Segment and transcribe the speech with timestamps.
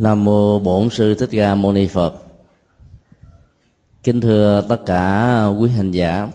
[0.00, 2.14] Nam mô Bổn sư Thích Ca Mâu Ni Phật.
[4.02, 6.28] Kính thưa tất cả quý hành giả.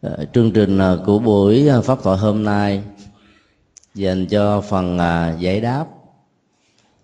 [0.00, 2.82] Ờ, chương trình ờ, của buổi ờ, pháp thoại hôm nay
[3.94, 4.98] dành cho phần
[5.38, 5.86] giải đáp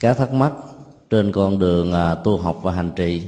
[0.01, 0.53] các thắc mắc
[1.11, 1.93] trên con đường
[2.25, 3.23] tu học và hành trì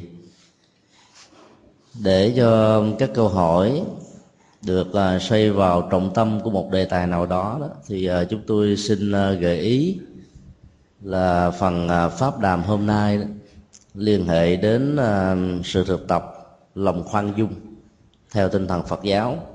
[2.02, 3.82] để cho các câu hỏi
[4.62, 4.88] được
[5.20, 9.12] xoay vào trọng tâm của một đề tài nào đó, đó thì chúng tôi xin
[9.40, 9.98] gợi ý
[11.02, 13.18] là phần à, pháp đàm hôm nay
[13.94, 16.34] liên hệ đến à, sự thực tập
[16.74, 17.54] lòng khoan dung
[18.32, 19.46] theo tinh thần Phật giáo.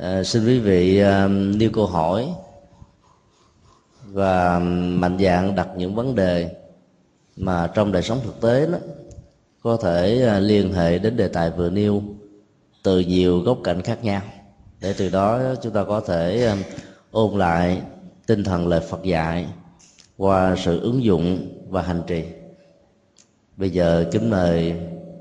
[0.00, 2.28] À, xin quý vị à, nêu câu hỏi
[4.04, 6.56] và mạnh dạng đặt những vấn đề
[7.36, 8.78] mà trong đời sống thực tế đó
[9.62, 12.02] có thể liên hệ đến đề tài vừa nêu
[12.82, 14.22] từ nhiều góc cạnh khác nhau
[14.80, 16.54] để từ đó chúng ta có thể
[17.10, 17.82] ôn lại
[18.26, 19.46] tinh thần lời Phật dạy
[20.16, 22.24] qua sự ứng dụng và hành trì.
[23.56, 24.74] Bây giờ kính mời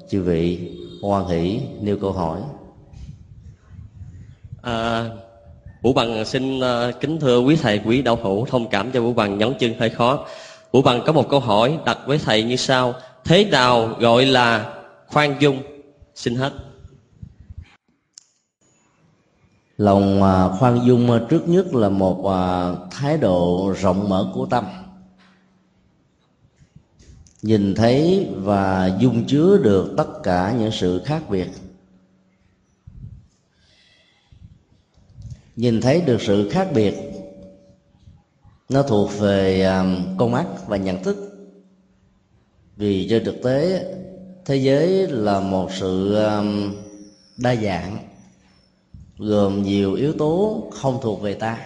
[0.09, 2.41] chư vị hoan hỷ nêu câu hỏi.
[4.61, 5.09] À,
[5.81, 6.63] Vũ Bằng xin uh,
[7.01, 9.89] kính thưa quý thầy quý đạo hữu thông cảm cho Vũ Bằng nhấn chân hơi
[9.89, 10.25] khó.
[10.71, 14.73] Vũ Bằng có một câu hỏi đặt với thầy như sau: Thế nào gọi là
[15.07, 15.59] khoan dung?
[16.15, 16.51] Xin hết
[19.83, 24.65] lòng à, khoan dung trước nhất là một à, thái độ rộng mở của tâm.
[27.41, 31.47] Nhìn thấy và dung chứa được tất cả những sự khác biệt.
[35.55, 36.95] Nhìn thấy được sự khác biệt,
[38.69, 39.85] nó thuộc về à,
[40.17, 41.17] con mắt và nhận thức.
[42.77, 43.85] Vì trên thực tế,
[44.45, 46.15] thế giới là một sự
[47.37, 48.12] đa dạng
[49.23, 51.57] gồm nhiều yếu tố không thuộc về ta.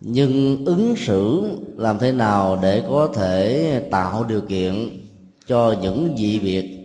[0.00, 5.00] Nhưng ứng xử làm thế nào để có thể tạo điều kiện
[5.46, 6.78] cho những dị biệt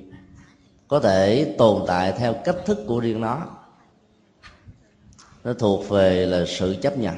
[0.88, 3.46] có thể tồn tại theo cách thức của riêng nó?
[5.44, 7.16] Nó thuộc về là sự chấp nhận,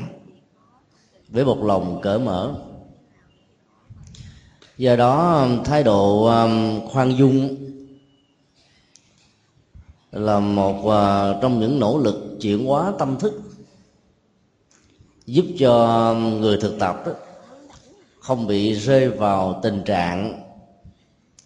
[1.30, 2.54] với một lòng cởi mở.
[4.78, 7.56] Do đó, thái độ um, khoan dung
[10.12, 13.42] là một uh, trong những nỗ lực chuyển hóa tâm thức
[15.26, 17.12] giúp cho người thực tập đó,
[18.20, 20.44] không bị rơi vào tình trạng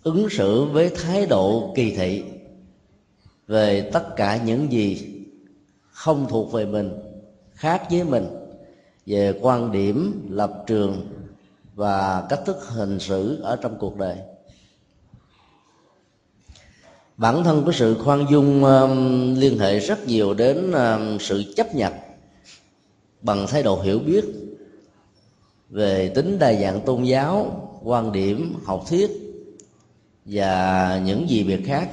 [0.03, 2.24] ứng xử với thái độ kỳ thị
[3.47, 5.13] về tất cả những gì
[5.91, 6.91] không thuộc về mình
[7.53, 8.28] khác với mình
[9.06, 11.07] về quan điểm lập trường
[11.75, 14.18] và cách thức hành xử ở trong cuộc đời
[17.18, 21.75] bản thân của sự khoan dung um, liên hệ rất nhiều đến um, sự chấp
[21.75, 21.94] nhận
[23.22, 24.25] bằng thái độ hiểu biết
[25.69, 29.12] về tính đa dạng tôn giáo quan điểm học thuyết
[30.25, 31.90] và những gì việc khác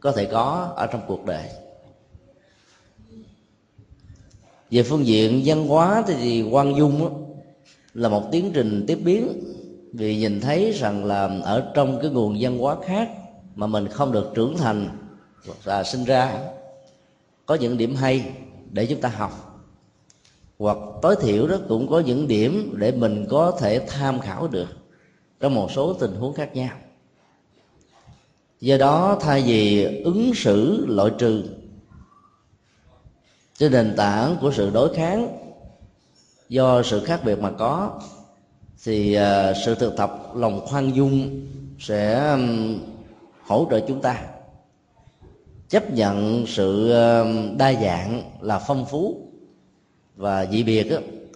[0.00, 1.44] có thể có ở trong cuộc đời.
[4.70, 7.24] Về phương diện văn hóa thì quan dung
[7.94, 9.40] là một tiến trình tiếp biến
[9.92, 13.10] vì nhìn thấy rằng là ở trong cái nguồn văn hóa khác
[13.58, 14.88] mà mình không được trưởng thành
[15.64, 16.38] và sinh ra.
[17.46, 18.32] Có những điểm hay
[18.70, 19.62] để chúng ta học,
[20.58, 24.68] hoặc tối thiểu đó cũng có những điểm để mình có thể tham khảo được
[25.40, 26.76] trong một số tình huống khác nhau.
[28.60, 31.44] Do đó thay vì ứng xử loại trừ
[33.58, 35.38] trên nền tảng của sự đối kháng
[36.48, 38.00] do sự khác biệt mà có,
[38.84, 41.46] thì à, sự thực tập lòng khoan dung
[41.78, 42.36] sẽ
[43.48, 44.22] hỗ trợ chúng ta.
[45.68, 47.26] Chấp nhận sự ờ,
[47.56, 49.16] đa dạng là phong phú
[50.16, 50.86] và dị biệt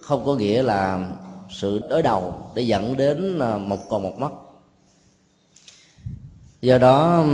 [0.01, 1.11] không có nghĩa là
[1.49, 4.31] sự đối đầu để dẫn đến ờ, một còn một mất.
[6.61, 7.25] Do đó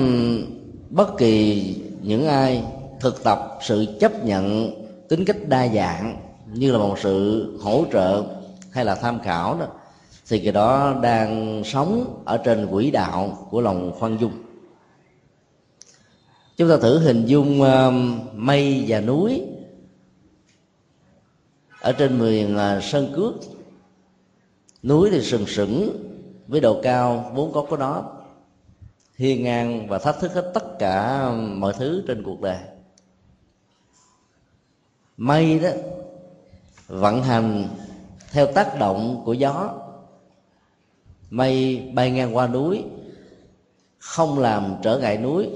[0.89, 2.63] bất kỳ những ai
[2.99, 4.71] thực tập sự chấp nhận
[5.09, 6.17] tính cách đa dạng
[6.53, 8.23] như là một sự hỗ trợ
[8.71, 9.67] hay là tham khảo đó,
[10.29, 14.31] thì cái đó đang sống ở trên quỹ đạo của lòng khoan dung
[16.59, 17.93] chúng ta thử hình dung uh,
[18.33, 19.41] mây và núi
[21.81, 23.33] ở trên miền uh, sơn cước.
[24.83, 26.03] Núi thì sừng sững
[26.47, 28.03] với độ cao vốn có của nó
[29.17, 32.57] hiên ngang và thách thức hết tất cả um, mọi thứ trên cuộc đời.
[35.17, 35.69] Mây đó
[36.87, 37.67] vận hành
[38.31, 39.73] theo tác động của gió.
[41.29, 42.83] Mây bay ngang qua núi
[43.99, 45.49] không làm trở ngại núi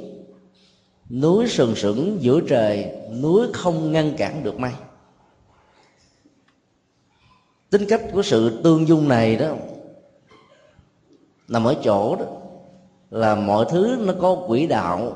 [1.22, 4.72] núi sừng sững giữa trời, núi không ngăn cản được mây.
[7.70, 9.56] Tính cách của sự tương dung này đó,
[11.48, 12.26] nằm ở chỗ đó,
[13.12, 15.14] là mọi thứ nó có quỹ đạo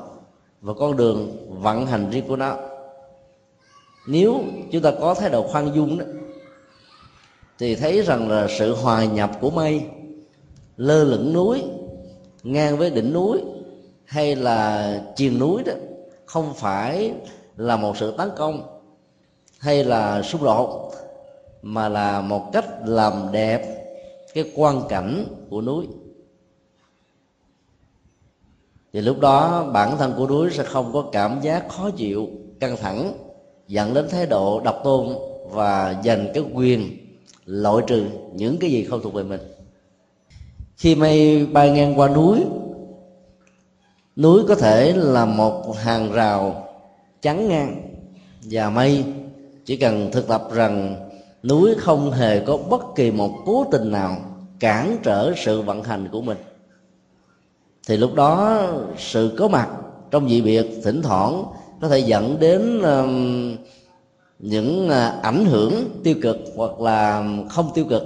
[0.60, 2.56] và con đường vận hành riêng của nó.
[4.08, 4.42] Nếu
[4.72, 6.04] chúng ta có thái độ khoan dung đó,
[7.58, 9.86] thì thấy rằng là sự hòa nhập của mây,
[10.76, 11.62] lơ lửng núi,
[12.42, 13.40] ngang với đỉnh núi,
[14.04, 15.72] hay là chiền núi đó
[16.28, 17.12] không phải
[17.56, 18.78] là một sự tấn công
[19.58, 20.92] hay là xung đột,
[21.62, 23.86] mà là một cách làm đẹp
[24.34, 25.86] cái quan cảnh của núi.
[28.92, 32.28] Thì lúc đó bản thân của núi sẽ không có cảm giác khó chịu,
[32.60, 33.12] căng thẳng,
[33.68, 35.08] dẫn đến thái độ độc tôn
[35.44, 36.96] và dành cái quyền
[37.46, 39.40] loại trừ những cái gì không thuộc về mình.
[40.76, 42.44] Khi mây bay ngang qua núi
[44.18, 46.68] núi có thể là một hàng rào
[47.22, 47.82] chắn ngang
[48.42, 49.04] và mây.
[49.64, 50.96] Chỉ cần thực tập rằng
[51.42, 54.16] núi không hề có bất kỳ một cố tình nào
[54.60, 56.38] cản trở sự vận hành của mình.
[57.86, 58.62] Thì lúc đó
[58.98, 59.68] sự có mặt
[60.10, 61.44] trong dị biệt thỉnh thoảng
[61.80, 63.56] có thể dẫn đến um,
[64.38, 68.02] những uh, ảnh hưởng tiêu cực hoặc là không tiêu cực.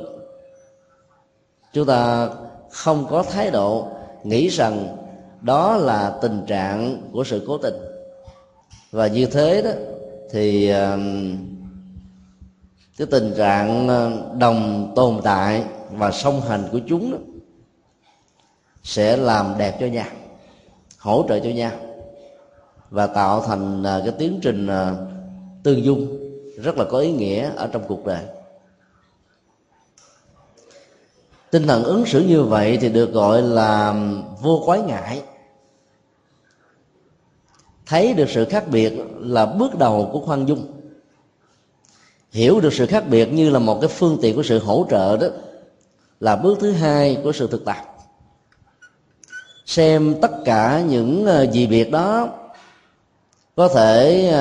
[1.72, 2.28] Chúng ta
[2.70, 3.88] không có thái độ
[4.24, 4.96] nghĩ rằng
[5.42, 7.74] đó là tình trạng của sự cố tình.
[8.90, 9.70] Và như thế đó
[10.30, 11.36] thì um,
[12.96, 17.18] cái tình trạng um, đồng tồn tại và song hành của chúng đó,
[18.82, 20.06] sẽ làm đẹp cho nhau
[20.98, 21.70] hỗ trợ cho nhau
[22.90, 24.98] và tạo thành uh, cái tiến trình uh,
[25.62, 26.18] tương dung
[26.62, 28.22] rất là có ý nghĩa ở trong cuộc đời.
[31.50, 35.22] Tinh thần ứng xử như vậy thì được gọi là um, vô quái ngại
[37.92, 40.66] thấy được sự khác biệt là bước đầu của khoan dung.
[42.30, 45.16] Hiểu được sự khác biệt như là một cái phương tiện của sự hỗ trợ
[45.16, 45.26] đó
[46.20, 47.76] là bước thứ hai của sự thực tập.
[49.66, 52.28] Xem tất cả những ờ, gì việc đó
[53.56, 54.32] có thể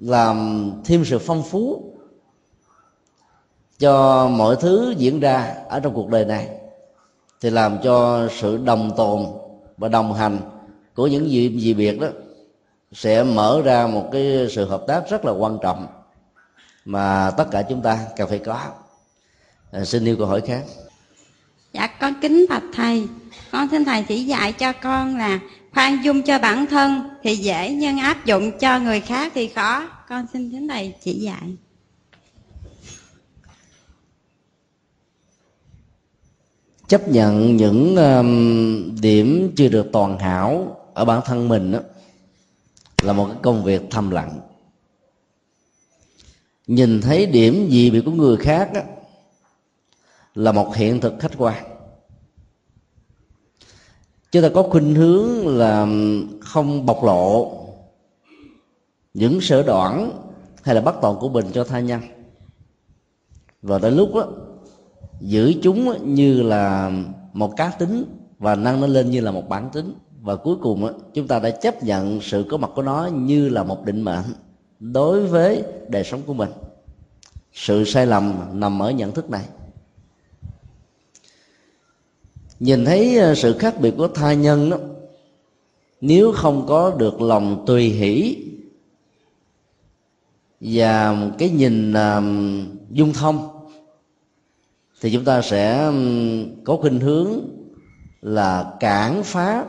[0.00, 1.92] làm thêm sự phong phú
[3.78, 6.48] cho mọi thứ diễn ra ở trong cuộc đời này
[7.40, 9.26] thì làm cho sự đồng tồn
[9.76, 10.38] và đồng hành
[10.94, 12.08] của những gì, gì việc đó
[12.96, 15.86] sẽ mở ra một cái sự hợp tác rất là quan trọng
[16.84, 18.60] mà tất cả chúng ta cần phải có.
[19.72, 20.62] À, xin yêu câu hỏi khác.
[21.72, 23.08] Dạ con kính bạch thầy.
[23.52, 25.40] Con xin thầy chỉ dạy cho con là
[25.74, 29.88] khoan dung cho bản thân thì dễ nhưng áp dụng cho người khác thì khó.
[30.08, 31.56] Con xin thỉnh thầy chỉ dạy.
[36.88, 41.78] Chấp nhận những um, điểm chưa được toàn hảo ở bản thân mình đó,
[43.02, 44.40] là một cái công việc thầm lặng.
[46.66, 48.80] Nhìn thấy điểm gì bị của người khác đó,
[50.34, 51.64] là một hiện thực khách quan.
[54.32, 55.86] Chúng ta có khuynh hướng là
[56.40, 57.62] không bộc lộ
[59.14, 60.22] những sở đoạn
[60.62, 62.00] hay là bất toàn của mình cho tha nhân.
[63.62, 64.28] Và đến lúc đó,
[65.20, 66.92] giữ chúng như là
[67.32, 68.04] một cá tính
[68.38, 69.94] và nâng nó lên như là một bản tính
[70.26, 73.62] và cuối cùng chúng ta đã chấp nhận sự có mặt của nó như là
[73.64, 74.24] một định mệnh
[74.80, 76.48] đối với đời sống của mình.
[77.52, 79.44] Sự sai lầm nằm ở nhận thức này.
[82.60, 84.76] Nhìn thấy ờ, sự khác biệt của tha nhân đó
[86.00, 88.36] nếu không có được lòng tùy hỷ
[90.60, 92.24] và cái nhìn uh,
[92.90, 93.66] dung thông
[95.00, 95.92] thì chúng ta sẽ
[96.64, 97.40] có khuynh hướng
[98.22, 99.64] là cản phá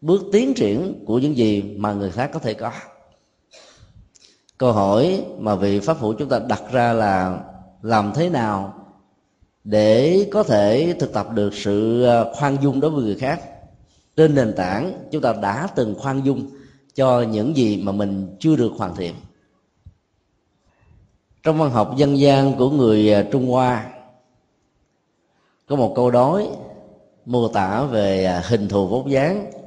[0.00, 2.72] bước tiến triển của những gì mà người khác có thể có.
[4.58, 7.40] Câu hỏi mà vị pháp hữu chúng ta đặt ra là
[7.82, 8.74] làm thế nào
[9.64, 13.40] để có thể thực tập được sự ờ, khoan dung đối với người khác?
[14.16, 16.50] Trên nền tảng, chúng ta đã từng khoan dung
[16.94, 19.14] cho những gì mà mình chưa được hoàn thiện.
[21.42, 23.86] Trong văn học dân gian của người ờ, trung hoa,
[25.66, 26.46] có một câu đối
[27.26, 29.59] mô tả về ờ, hình thù vóc dáng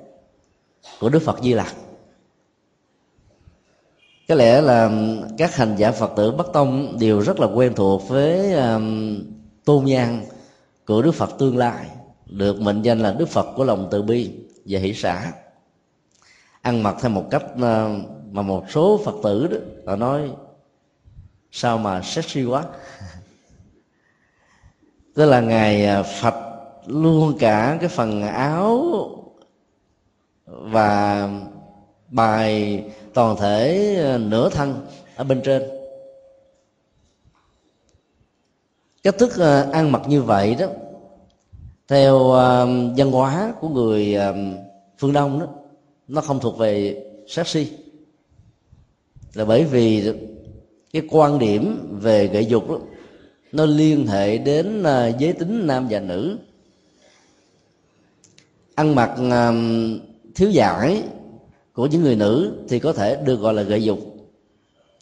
[1.00, 1.74] của đức phật di lặc.
[4.28, 4.92] Có lẽ là
[5.38, 9.20] các hành giả phật tử bắc tông đều rất là quen thuộc với um,
[9.66, 10.26] tôn nhang
[10.86, 11.88] của đức phật tương lai,
[12.26, 14.32] được mệnh danh là đức phật của lòng từ bi
[14.66, 15.32] và hỷ xã.
[16.62, 17.60] Ăn mặc theo một cách uh,
[18.32, 20.32] mà một số phật tử đó, họ nói,
[21.52, 22.64] sao mà sexy quá?
[25.16, 26.36] Tức là ngài uh, phật
[26.86, 28.94] luôn cả cái phần áo
[30.62, 31.30] và
[32.10, 32.84] bài
[33.14, 35.64] toàn thể ờ, nửa thân ở bên trên.
[39.04, 40.68] Cách thức ờ, ăn mặc như vậy đó
[41.88, 42.66] theo ờ,
[42.98, 44.18] văn hóa của người
[44.98, 45.48] phương đông đó
[46.08, 47.72] nó không thuộc về sexy
[49.34, 50.14] là bởi vì
[50.94, 52.78] cái quan điểm về gợi dục đó,
[53.52, 54.84] nó liên hệ đến
[55.20, 56.38] giới tính nam và nữ.
[58.76, 59.16] Ăn mặc
[60.36, 61.04] thiếu giải
[61.74, 64.00] của những người nữ thì có thể được gọi là gợi dục.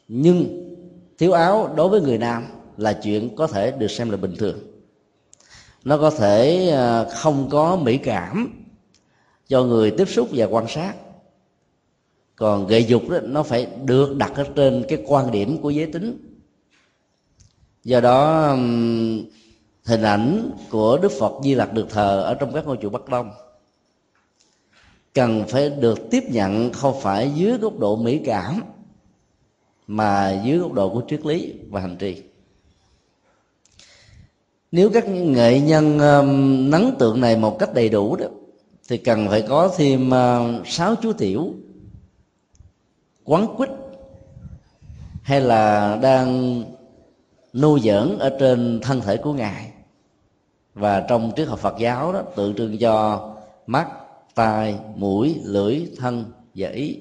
[0.08, 0.68] Nhưng
[1.18, 2.46] thiếu áo đối với người nam
[2.78, 4.60] là chuyện có thể được xem là bình thường.
[5.84, 8.64] Nó có thể ờ, không có mỹ cảm
[9.48, 10.94] cho người tiếp xúc và quan sát.
[12.36, 15.86] Còn gợi dục đó, nó phải được đặt ở trên cái quan điểm của giới
[15.86, 16.18] tính.
[17.84, 18.48] Do đó
[19.86, 23.10] hình ảnh của đức phật di lặc được thờ ở trong các ngôi chùa bắc
[23.10, 23.32] đông
[25.13, 28.62] cần phải được tiếp nhận không phải dưới góc độ mỹ cảm
[29.88, 32.24] mà dưới góc độ của triết lý và hành trì.
[34.72, 38.25] Nếu các nghệ nhân um, nắng tượng này một cách đầy đủ đó
[38.89, 41.53] thì cần phải có thêm uh, sáu chú tiểu
[43.25, 43.70] quán quýt
[45.24, 46.63] hay là đang
[47.53, 49.72] nuôi dưỡng ở trên thân thể của ngài.
[50.74, 53.27] Và trong triết học Phật giáo đó tượng trưng cho
[53.68, 53.88] mắt,
[54.36, 57.00] tai, mũi, lưỡi, thân và ý.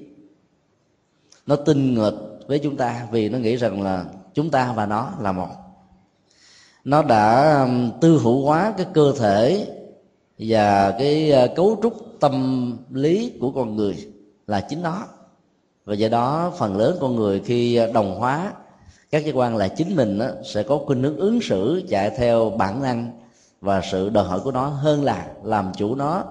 [1.47, 2.13] Nó tinh nghịch
[2.47, 5.47] với chúng ta vì nó nghĩ rằng là chúng ta và nó là một
[6.83, 7.67] nó đã
[8.01, 9.67] tư hữu hóa cái cơ thể
[10.37, 13.95] và cái ờ, cấu trúc tâm lý của con người
[14.47, 15.03] là chính nó
[15.85, 18.53] và do đó phần lớn con người khi đồng hóa
[19.11, 22.49] các cơ quan là chính mình đó, sẽ có khuynh hướng ứng xử chạy theo
[22.49, 23.11] bản năng
[23.61, 26.23] và sự đòi hỏi của nó hơn là làm chủ nó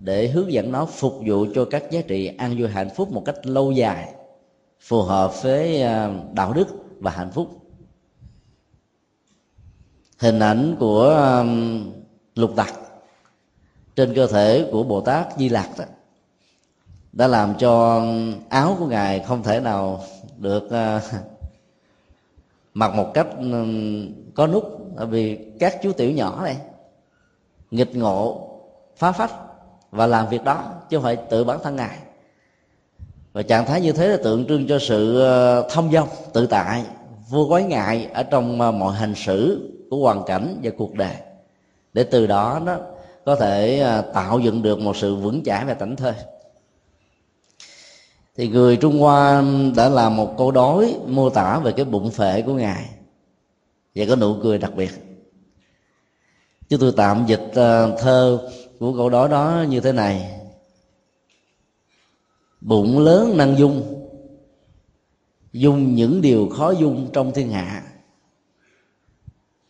[0.00, 3.22] để hướng dẫn nó phục vụ cho các giá trị an vui hạnh phúc một
[3.24, 4.14] cách lâu dài,
[4.80, 6.68] phù hợp với ờ, đạo đức
[7.00, 7.48] và hạnh phúc.
[10.18, 11.44] Hình ảnh của
[12.34, 12.74] lục tặc
[13.96, 15.84] trên cơ thể của bồ tát di lạc đó
[17.12, 18.02] đã làm cho
[18.48, 20.04] áo của ngài không thể nào
[20.36, 21.00] được ờ,
[22.74, 23.26] mặc một cách
[24.34, 24.64] có nút.
[24.96, 26.56] Bởi vì các chú tiểu nhỏ này
[27.70, 28.48] nghịch ngộ
[28.96, 29.47] phá phách
[29.90, 31.98] và làm việc đó, chứ không phải tự bản thân ngài.
[33.32, 36.84] Và trạng thái như thế là tượng trưng cho sự ờ, thông dong, tự tại,
[37.28, 41.14] vô quái ngại ở trong ờ, mọi hành xử của hoàn cảnh và cuộc đời.
[41.92, 42.76] Để từ đó nó
[43.24, 46.14] có thể ờ, tạo dựng được một sự vững chãi và tỉnh thơi
[48.38, 49.44] thì người trung hoa
[49.76, 52.84] đã làm một câu đối mô tả về cái bụng phệ của ngài
[53.94, 54.90] và có nụ cười đặc biệt.
[56.68, 57.50] Chứ tôi tạm dịch
[57.98, 60.40] thơ của câu đó đó như thế này.
[62.60, 63.94] Bụng lớn năng dung.
[65.52, 67.82] Dung những điều khó dung trong thiên hạ.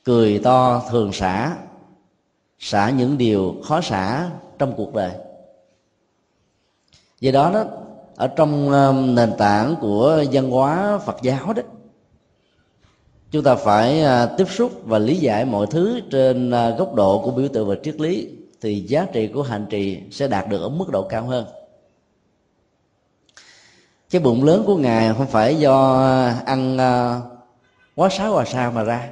[0.05, 1.57] Cười to thường xả.
[2.59, 5.13] Xả những điều khó xả trong cuộc đời.
[7.21, 7.65] Do đó đó,
[8.17, 11.63] ở trong um, nền tảng của văn hóa phật giáo đó,
[13.31, 17.23] chúng ta phải à, tiếp xúc và lý giải mọi thứ trên à, góc độ
[17.25, 20.63] của biểu tượng và triết lý thì giá trị của hành trì sẽ đạt được
[20.63, 21.47] ở mức độ cao hơn
[24.11, 25.97] cái bụng lớn của ngài không phải do
[26.47, 27.21] ăn à,
[27.95, 29.09] quá sáo hòa sao mà ra,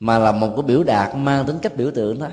[0.00, 2.28] mà là một cái biểu đạt mang tính cách biểu tượng đó.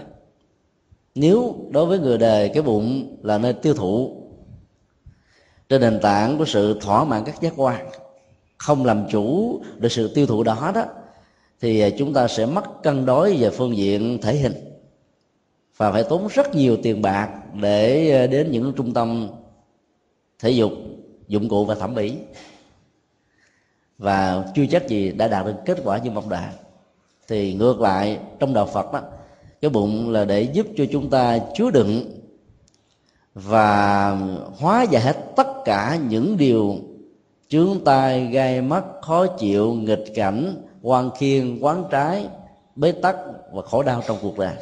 [1.15, 4.23] nếu đối với người đời, cái bụng là nơi tiêu thụ
[5.69, 7.89] trên nền tảng của sự thỏa mãn các giác quan,
[8.57, 10.85] không làm chủ được sự tiêu thụ đó đó
[11.61, 14.53] thì à, chúng ta sẽ mất cân đối về phương diện thể hình
[15.77, 17.29] và phải tốn rất nhiều tiền bạc
[17.61, 19.29] để à, đến những trung tâm
[20.39, 20.71] thể dục,
[21.27, 22.13] dụng cụ và thẩm mỹ.
[23.97, 26.49] Và chưa chắc gì đã đạt được kết quả như mong đợi.
[27.27, 29.01] Thì ngược lại, trong đạo phật đó
[29.61, 32.19] cái bụng là để giúp cho chúng ta chứa đựng
[33.33, 34.09] và
[34.57, 36.75] hóa giải hết tất cả những điều
[37.47, 42.27] chướng tai, gai mắt, khó chịu, nghịch cảnh quan khiên quán trái
[42.75, 43.15] bế tắc
[43.53, 44.55] và khổ đau trong cuộc đời.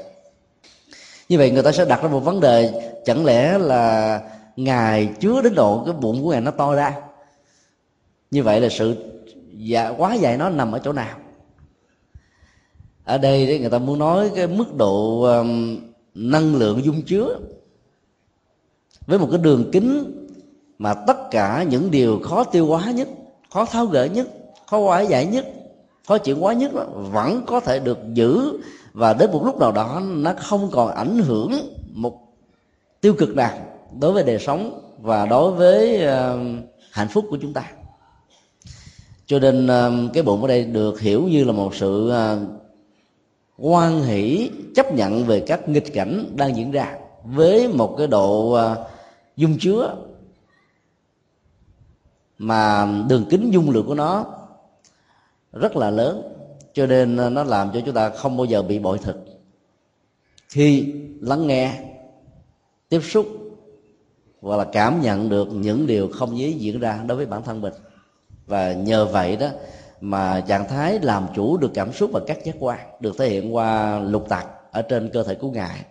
[1.29, 4.21] Như vậy người ta sẽ đặt ra một vấn đề chẳng lẽ là
[4.55, 6.95] ngài chứa đến độ cái bụng của ngài nó to ra?
[8.31, 8.95] Như vậy là sự
[9.57, 11.17] dạ, quá dạy nó nằm ở chỗ nào?
[13.03, 15.79] Ở đây đấy người ta muốn nói cái mức độ um,
[16.13, 17.39] năng lượng dung chứa.
[19.07, 20.13] Với một cái đường kính
[20.77, 23.07] mà tất cả những điều khó tiêu hóa nhất
[23.49, 24.27] khó tháo gỡ nhất
[24.67, 25.45] khó hóa giải nhất
[26.07, 28.59] khó chịu quá nhất đó, vẫn có thể được giữ.
[28.93, 31.51] Và đến một lúc nào đó nó không còn ảnh hưởng
[31.93, 32.19] một
[33.01, 33.57] tiêu cực nào
[33.99, 36.39] đối với đời sống và đối với uh,
[36.91, 37.71] hạnh phúc của chúng ta.
[39.25, 39.69] Cho nên
[40.13, 42.39] cái bụng ở đây được hiểu như là một sự ờ,
[43.57, 48.51] quan hỷ chấp nhận về các nghịch cảnh đang diễn ra với một cái độ
[48.51, 48.87] ờ,
[49.37, 49.95] dung chứa
[52.37, 54.25] mà đường kính dung lượng của nó
[55.59, 56.33] rất là lớn,
[56.73, 59.15] cho nên nó làm cho chúng ta không bao giờ bị bội thực.
[60.49, 61.79] Khi lắng nghe,
[62.89, 63.27] tiếp xúc
[64.41, 67.61] hoặc là cảm nhận được những điều không dễ diễn ra đối với bản thân
[67.61, 67.73] mình.
[68.45, 69.47] Và nhờ vậy đó
[70.01, 73.55] mà trạng thái làm chủ được cảm xúc và các giác quan được thể hiện
[73.55, 75.85] qua lục tặc ở trên cơ thể của ngài,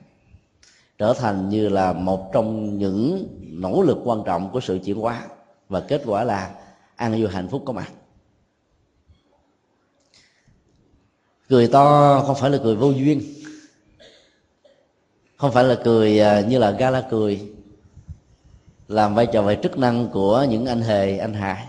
[0.99, 5.23] trở thành như là một trong những nỗ lực quan trọng của sự chuyển hóa
[5.69, 6.51] và kết quả là
[6.97, 7.93] ăn vô hạnh phúc có mặt.
[11.49, 13.23] Cười to không phải là cười vô duyên.
[15.37, 17.51] Không phải là cười à, như là gala cười.
[18.89, 21.67] Làm vai trò về chức năng của những anh hề, anh hải.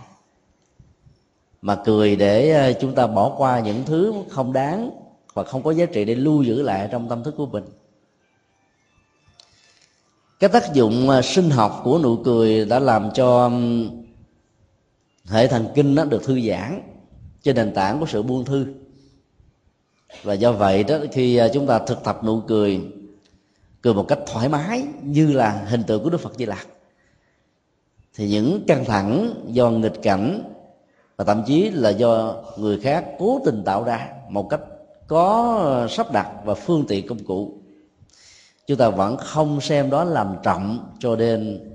[1.62, 4.92] Mà cười để à, chúng ta bỏ qua những thứ không đáng
[5.34, 7.64] và không có giá trị để lưu giữ lại trong tâm thức của mình.
[10.40, 13.52] Cái tác dụng à, sinh học của nụ cười đã làm cho
[15.26, 16.82] hệ thần kinh nó được thư giãn
[17.44, 18.66] trên nền tảng của sự buông thư
[20.24, 22.82] và do vậy đó, khi à, chúng ta thực tập nụ cười
[23.82, 26.68] cười một cách thoải mái như là hình tượng của đức phật di lặc,
[28.16, 30.44] thì những căng thẳng do nghịch cảnh
[31.16, 34.62] và thậm chí là do người khác cố tình tạo ra một cách
[35.08, 37.54] có à, sắp đặt và phương tiện công cụ,
[38.68, 41.70] chúng ta vẫn không xem đó làm trọng cho nên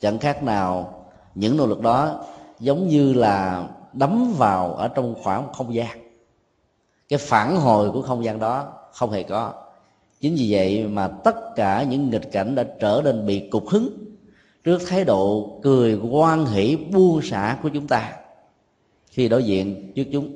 [0.00, 1.02] chẳng khác nào
[1.34, 2.24] những nỗ lực đó
[2.60, 6.05] giống như là đấm vào ở trong khoảng không gian
[7.08, 9.52] cái phản hồi của không gian đó không hề có.
[10.20, 13.88] Chính vì vậy mà tất cả những nghịch cảnh đã trở nên bị cục hứng
[14.64, 18.12] trước thái độ cười quan hỷ, buông xả của chúng ta
[19.10, 20.34] khi đối diện trước chúng.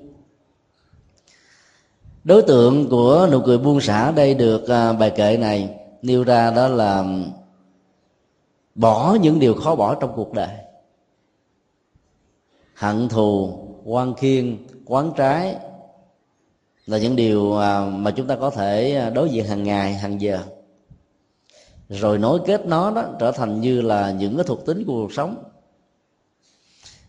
[2.25, 6.51] Đối tượng của nụ cười buông xả đây được à, bài kệ này nêu ra
[6.51, 7.05] đó là
[8.75, 10.57] bỏ những điều khó bỏ trong cuộc đời.
[12.75, 15.57] Hận thù quan khiên, quán trái
[16.91, 20.21] là những điều à, mà chúng ta có thể à, đối diện hàng ngày, hàng
[20.21, 20.39] giờ.
[21.89, 25.13] Rồi nối kết nó đó trở thành như là những cái thuộc tính của cuộc
[25.13, 25.43] sống.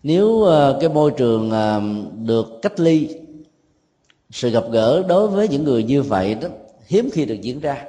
[0.03, 1.51] Nếu à, cái môi trường
[2.25, 3.09] được cách ly,
[4.29, 6.47] sự gặp gỡ đối với những người như vậy đó,
[6.87, 7.85] hiếm khi được diễn ra,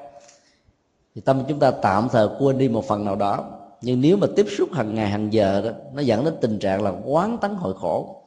[1.14, 3.58] thì tâm chúng ta tạm thời quên đi một phần nào đó.
[3.82, 6.82] Nhưng nếu mà tiếp xúc hàng ngày, hàng giờ đó, nó dẫn đến tình trạng
[6.82, 8.22] là quán tấn hội khổ.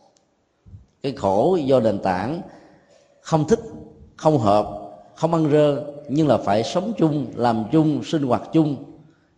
[1.04, 2.41] Cái khổ do nền tảng
[3.25, 3.59] không thích,
[4.15, 4.67] không hợp,
[5.15, 8.75] không ăn rơ, nhưng là phải sống chung, làm chung, sinh hoạt chung,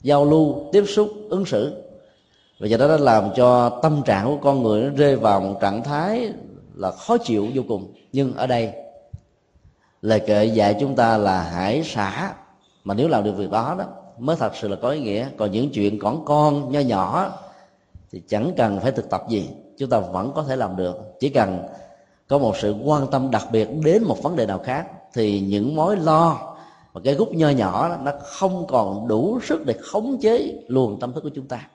[0.01, 1.83] giao lưu, tiếp xúc, ứng xử.
[2.59, 5.57] Và do đó đã làm cho tâm trạng của con người nó rơi vào một
[5.61, 6.33] trạng thái
[6.75, 7.93] là khó chịu vô cùng.
[8.11, 8.71] Nhưng ở đây,
[10.01, 12.33] lời kệ dạy chúng ta là hãy xả.
[12.83, 13.85] Mà nếu làm được việc đó đó,
[14.17, 15.29] mới thật sự là có ý nghĩa.
[15.37, 17.33] Còn những chuyện còn con, nho nhỏ,
[18.11, 19.49] thì chẳng cần phải thực tập gì.
[19.77, 20.97] Chúng ta vẫn có thể làm được.
[21.19, 21.59] Chỉ cần
[22.27, 25.75] có một sự quan tâm đặc biệt đến một vấn đề nào khác thì những
[25.75, 26.55] mối lo
[26.93, 30.99] và cái gút nho nhỏ đó, nó không còn đủ sức để khống chế luồng
[30.99, 31.67] tâm thức của chúng ta.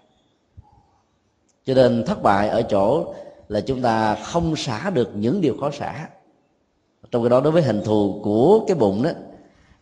[1.65, 3.15] Cho nên thất bại ở chỗ
[3.49, 6.09] là chúng ta không xả được những điều khó xả.
[7.11, 9.11] Trong cái đó đối với hình thù của cái bụng đó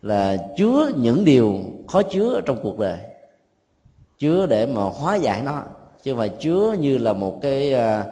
[0.01, 2.97] là chứa những điều khó chứa trong cuộc đời.
[4.19, 5.63] Chứa để mà hóa giải nó
[6.03, 8.05] chứ mà chứa như là một cái à,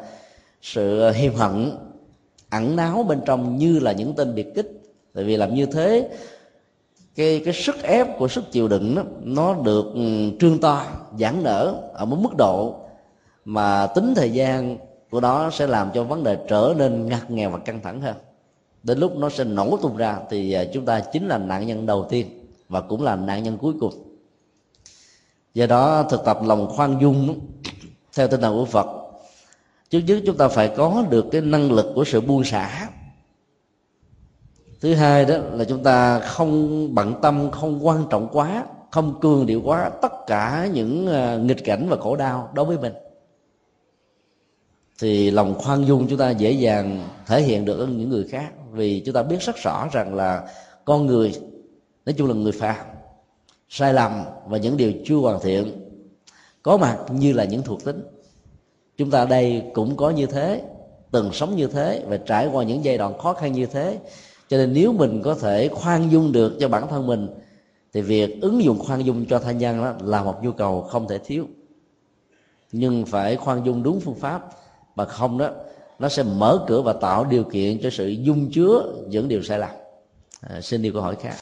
[0.61, 1.71] sự hiềm hận
[2.49, 4.81] ẩn náu bên trong như là những tên biệt kích.
[5.13, 6.09] Tại vì làm như thế
[7.15, 10.85] cái cái sức ép của sức chịu đựng đó, nó được ừ, trương to
[11.19, 12.75] giãn nở ở một mức độ
[13.45, 14.77] mà tính thời gian
[15.09, 18.15] của nó sẽ làm cho vấn đề trở nên ngặt nghèo và căng thẳng hơn.
[18.83, 21.85] Đến lúc nó sẽ nổ tung ra thì à, chúng ta chính là nạn nhân
[21.85, 23.93] đầu tiên và cũng là nạn nhân cuối cùng.
[25.53, 27.39] Do đó thực tập lòng khoan dung
[28.15, 28.98] theo tinh thần của phật
[29.89, 32.89] trước nhất chúng ta phải có được cái năng lực của sự buông xả.
[34.81, 39.45] Thứ hai đó là chúng ta không bận tâm, không quan trọng quá, không cường
[39.45, 42.93] điệu quá tất cả những ờ, nghịch cảnh và khổ đau đối với mình.
[44.99, 48.51] Thì lòng khoan dung chúng ta dễ dàng thể hiện được ở những người khác
[48.71, 50.53] vì chúng ta biết rất rõ rằng là
[50.85, 51.33] con người,
[52.05, 52.85] nói chung là người phạm
[53.69, 55.89] sai lầm và những điều chưa hoàn thiện
[56.63, 58.01] có mặt như là những thuộc tính
[58.99, 60.61] chúng ta đây cũng có như thế
[61.11, 63.97] từng sống như thế và trải qua những giai đoạn khó khăn như thế.
[64.49, 67.27] Cho nên nếu mình có thể khoan dung được cho bản thân mình
[67.93, 71.07] thì việc ứng dụng khoan dung cho tha nhân đó là một nhu cầu không
[71.07, 71.47] thể thiếu.
[72.71, 74.49] Nhưng phải khoan dung đúng phương pháp
[74.95, 75.49] mà không đó
[75.99, 79.59] nó sẽ mở cửa và tạo điều kiện cho sự dung chứa những điều sai
[79.59, 79.71] lầm.
[80.41, 81.35] À, xin đi câu hỏi khác.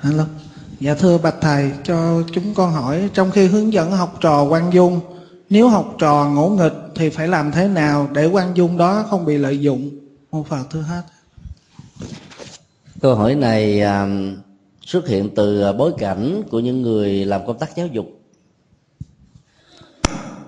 [0.00, 0.24] Hello.
[0.80, 4.72] Dạ thưa bạch thầy cho chúng con hỏi trong khi hướng dẫn học trò quan
[4.72, 5.00] dung
[5.50, 9.24] nếu học trò ngỗ nghịch thì phải làm thế nào để quan dung đó không
[9.24, 9.90] bị lợi dụng?
[10.30, 11.02] Mô Phật thưa hết.
[13.00, 14.08] câu hỏi này à,
[14.82, 18.06] xuất hiện từ bối cảnh của những người làm công tác giáo dục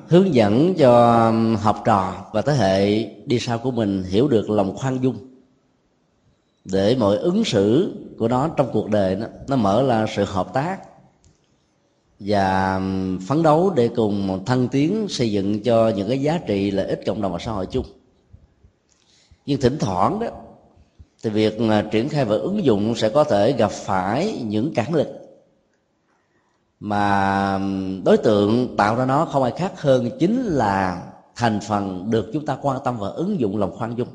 [0.08, 4.76] hướng dẫn cho học trò và thế hệ đi sau của mình hiểu được lòng
[4.76, 5.16] khoan dung
[6.64, 10.54] để mọi ứng xử của nó trong cuộc đời nó, nó mở ra sự hợp
[10.54, 10.78] tác
[12.20, 12.80] và
[13.28, 17.00] phấn đấu để cùng thăng tiến xây dựng cho những cái giá trị lợi ích
[17.06, 17.86] cộng đồng và xã hội chung.
[19.46, 20.26] Nhưng thỉnh thoảng đó,
[21.22, 21.58] thì việc
[21.90, 25.08] triển khai và ứng dụng sẽ có thể gặp phải những cản lực
[26.80, 27.60] mà
[28.04, 31.02] đối tượng tạo ra nó không ai khác hơn chính là
[31.36, 34.08] thành phần được chúng ta quan tâm và ứng dụng lòng khoan dung.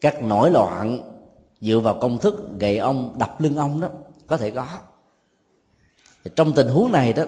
[0.00, 1.00] Các nổi loạn
[1.60, 3.88] dựa vào công thức gậy ông, đập lưng ông đó,
[4.26, 4.66] có thể có
[6.36, 7.24] trong tình huống này đó,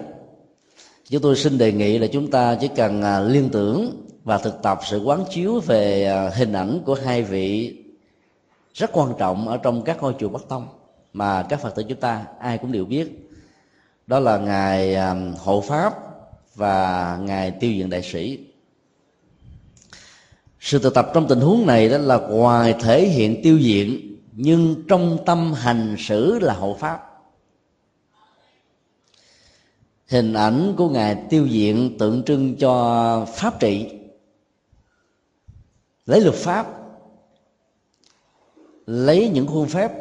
[1.09, 4.61] chúng tôi xin đề nghị là chúng ta chỉ cần à, liên tưởng và thực
[4.61, 7.77] tập sự quán chiếu về à, hình ảnh của hai vị
[8.73, 10.67] rất quan trọng ở trong các ngôi chùa Bắc Tông
[11.13, 13.29] mà các Phật tử chúng ta ai cũng đều biết.
[14.07, 15.93] Đó là ngài à, hộ pháp
[16.55, 18.39] và ngài tiêu diện đại sĩ.
[20.59, 24.83] Sự thực tập trong tình huống này đó là ngoài thể hiện tiêu diện, nhưng
[24.87, 27.10] trong tâm hành xử là hộ pháp
[30.11, 33.89] hình ảnh của ngài tiêu diện tượng trưng cho pháp trị.
[36.05, 36.67] Lấy luật pháp.
[38.85, 39.91] Lấy những khuôn phép.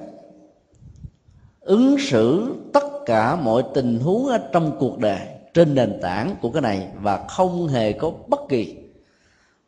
[1.61, 5.21] Ứng xử tất cả mọi tình huống ở trong cuộc đời,
[5.55, 8.77] trên nền tảng của cái này, và không hề có bất kỳ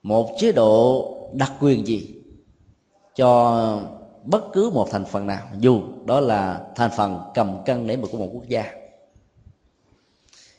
[0.03, 2.15] một chế độ đặc quyền gì
[3.15, 3.83] cho
[4.25, 8.11] bất cứ một thành phần nào, dù đó là thành phần cầm cân nảy mực
[8.11, 8.82] của một quốc gia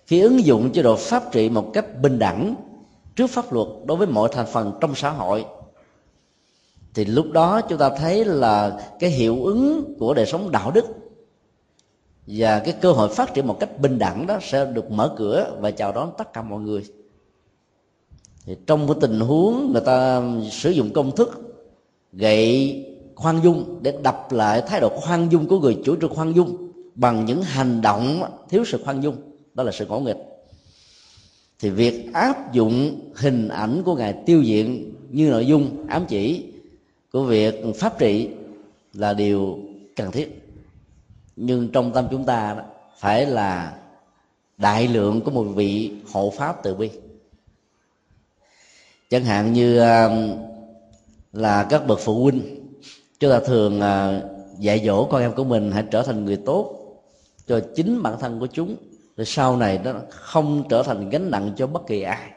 [0.08, 2.56] khi ứng dụng chế độ pháp trị một cách bình đẳng
[3.16, 5.46] trước pháp luật đối với mọi thành phần trong xã hội,
[6.94, 10.86] thì lúc đó chúng ta thấy là cái hiệu ứng của đời sống đạo đức
[12.28, 15.58] và cái cơ hội phát triển một cách bình đẳng đó sẽ được mở cửa
[15.60, 16.84] và chào đón tất cả mọi người.
[18.46, 21.56] Thì trong cái tình huống người ta sử dụng công thức
[22.14, 22.86] gậy
[23.16, 26.72] khoan dung để đập lại thái độ khoan dung của người chủ trương khoan dung
[26.96, 29.16] bằng những hành động thiếu sự khoan dung
[29.54, 30.18] đó là sự ngỗ nghịch.
[31.60, 36.46] Thì việc áp dụng hình ảnh của ngài tiêu diện như nội dung ám chỉ
[37.12, 38.30] của việc pháp trị
[38.94, 39.60] là điều
[39.96, 40.40] cần thiết.
[41.36, 42.64] Nhưng trong tâm chúng ta đó,
[42.98, 43.78] phải là
[44.58, 46.90] đại lượng của một vị hộ pháp từ bi.
[49.10, 50.32] Chẳng hạn như um,
[51.34, 52.42] là các bậc phụ huynh
[53.20, 54.22] chúng ta thường à,
[54.60, 56.80] dạy dỗ con em của mình hãy trở thành người tốt
[57.48, 58.76] cho chính bản thân của chúng
[59.18, 62.32] rồi sau này nó không trở thành gánh nặng cho bất kỳ ai.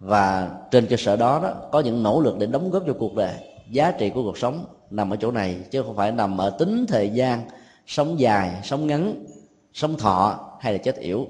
[0.00, 3.14] Và trên cơ sở đó đó, có những nỗ lực để đóng góp cho cuộc
[3.14, 3.34] đời.
[3.70, 6.86] Giá trị của cuộc sống nằm ở chỗ này, chứ không phải nằm ở tính
[6.88, 7.48] thời gian,
[7.86, 9.24] sống dài, sống ngắn,
[9.74, 11.26] sống thọ hay là chết yểu.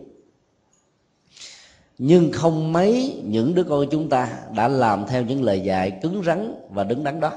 [1.98, 5.98] Nhưng không mấy những đứa con của chúng ta đã làm theo những lời dạy
[6.02, 7.32] cứng rắn và đứng đắn đó.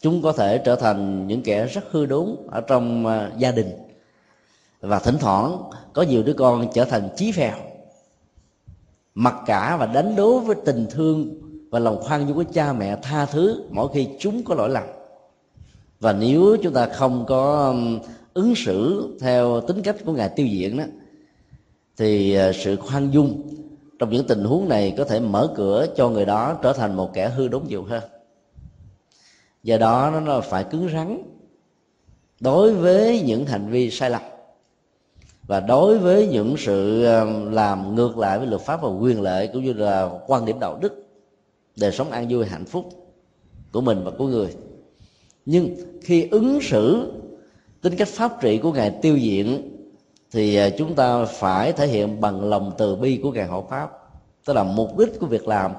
[0.00, 3.85] Chúng có thể trở thành những kẻ rất hư đốn ở trong à, gia đình
[4.80, 5.62] và thỉnh thoảng,
[5.92, 7.56] có nhiều đứa con trở thành chí phèo.
[9.14, 12.96] Mặc cả và đánh đố với tình thương và lòng khoan dung của cha mẹ
[13.02, 14.84] tha thứ mỗi khi chúng có lỗi lầm.
[16.00, 17.74] Và nếu chúng ta không có
[18.34, 20.84] ứng xử theo tính cách của ngài tiêu diện đó,
[21.96, 23.42] thì ờ, sự khoan dung
[23.98, 27.14] trong những tình huống này có thể mở cửa cho người đó trở thành một
[27.14, 28.02] kẻ hư đốn nhiều hơn.
[29.62, 31.22] Do đó nó phải cứng rắn
[32.40, 34.22] đối với những hành vi sai lầm
[35.46, 39.50] và đối với những sự um, làm ngược lại với luật pháp và quyền lợi
[39.52, 41.06] cũng như là quan điểm đạo đức,
[41.76, 42.84] đời sống an vui, hạnh phúc
[43.72, 44.48] của mình và của người.
[45.46, 47.12] Nhưng khi ứng xử
[47.82, 49.72] tính cách pháp trị của ngài tiêu diện
[50.32, 53.90] thì à, chúng ta phải thể hiện bằng lòng từ bi của ngài hộ pháp.
[54.44, 55.72] Tức là mục đích của việc làm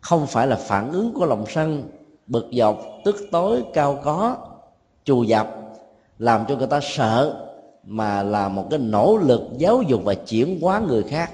[0.00, 1.82] không phải là phản ứng của lòng sân,
[2.26, 4.36] bực dọc, tức tối, cao có,
[5.04, 5.48] chù dập,
[6.18, 7.45] làm cho người ta sợ
[7.86, 11.32] mà là một cái nỗ lực giáo dục và chuyển hóa người khác.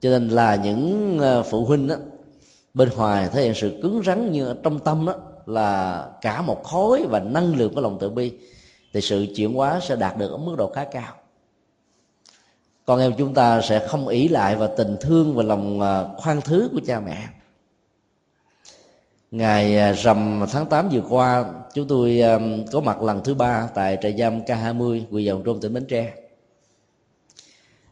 [0.00, 1.94] Cho nên là những ờ, phụ huynh đó,
[2.74, 5.14] bên ngoài thể hiện sự cứng rắn như ở trong tâm đó
[5.46, 8.32] là cả một khối và năng lượng của lòng tự bi
[8.92, 11.14] thì sự chuyển hóa sẽ đạt được ở mức độ khá cao.
[12.84, 16.40] Con em chúng ta sẽ không ý lại vào tình thương và lòng ờ, khoan
[16.40, 17.28] thứ của cha mẹ
[19.30, 22.38] ngày à, rằm tháng 8 vừa qua, chúng tôi à,
[22.72, 26.14] có mặt lần thứ ba tại trại giam K20 huyện Dòng Trôm tỉnh Bến Tre.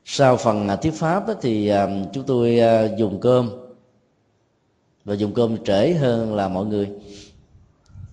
[0.05, 1.72] Sau phần à, thuyết pháp thì
[2.12, 2.61] chúng tôi
[2.98, 3.51] dùng cơm.
[5.05, 6.90] Và dùng cơm trễ hơn là mọi người.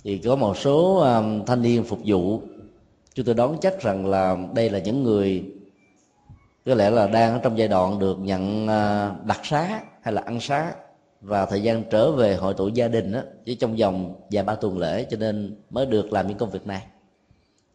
[0.03, 1.05] Thì có một số
[1.47, 2.41] thanh niên phục vụ.
[3.13, 5.43] Chúng tôi đoán chắc rằng là đây là những người,
[6.65, 8.67] có lẽ là đang ở trong giai đoạn được nhận
[9.23, 10.73] đặc xá hay là ăn xá
[11.25, 14.55] và thời gian trở về hội tụ gia đình á, chỉ trong vòng vài ba
[14.55, 16.85] tuần lễ cho nên mới được làm những công việc này.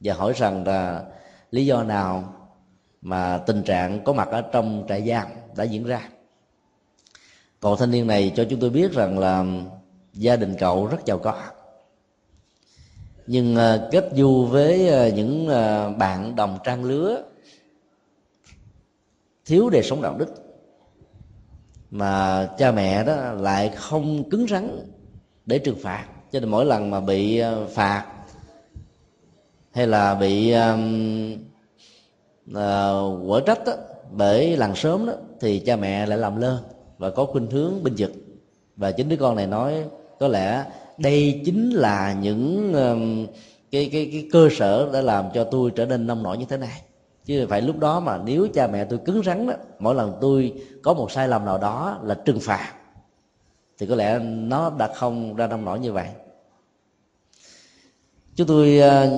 [0.01, 1.05] Và hỏi rằng là
[1.51, 2.35] lý do nào
[3.03, 6.09] mà tình trạng có mặt ở trong trại giam đã diễn ra?
[7.61, 9.45] Cậu thanh niên này cho chúng tôi biết rằng là
[10.15, 11.43] gia đình cậu rất giàu có.
[13.27, 17.23] Nhưng ờ, kết du với ờ, những ờ, bạn đồng trang lứa,
[19.47, 20.40] thiếu đời sống đạo đức
[21.91, 24.87] mà cha mẹ đó lại không cứng rắn
[25.47, 26.05] để trừng phạt.
[26.33, 28.05] Cho nên mỗi lần mà bị ờ, phạt
[29.73, 31.33] hay là bị um,
[32.51, 33.73] uh, quở trách đó,
[34.11, 36.63] bởi làng sớm đó thì cha mẹ lại làm lơ
[36.99, 38.13] và có khuynh hướng binh vực.
[38.77, 39.85] Và chính đứa con này nói
[40.21, 40.65] có lẽ
[40.99, 43.27] đây chính là những um,
[43.71, 46.57] cái cái cái cơ sở đã làm cho tôi trở nên nông nổi như thế
[46.57, 46.83] này
[47.31, 50.53] chứ phải lúc đó mà nếu cha mẹ tôi cứng rắn đó mỗi lần tôi
[50.83, 52.73] có một sai lầm nào đó là trừng phạt.
[53.79, 56.09] Thì có lẽ nó đã không ra nông nổi như vậy.
[58.37, 59.11] Chúng tôi ờ,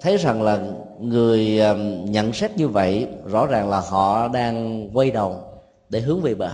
[0.00, 0.60] thấy rằng là
[1.00, 1.76] người ờ,
[2.08, 5.40] nhận xét như vậy, rõ ràng là họ đang quay đầu
[5.88, 6.52] để hướng về bờ.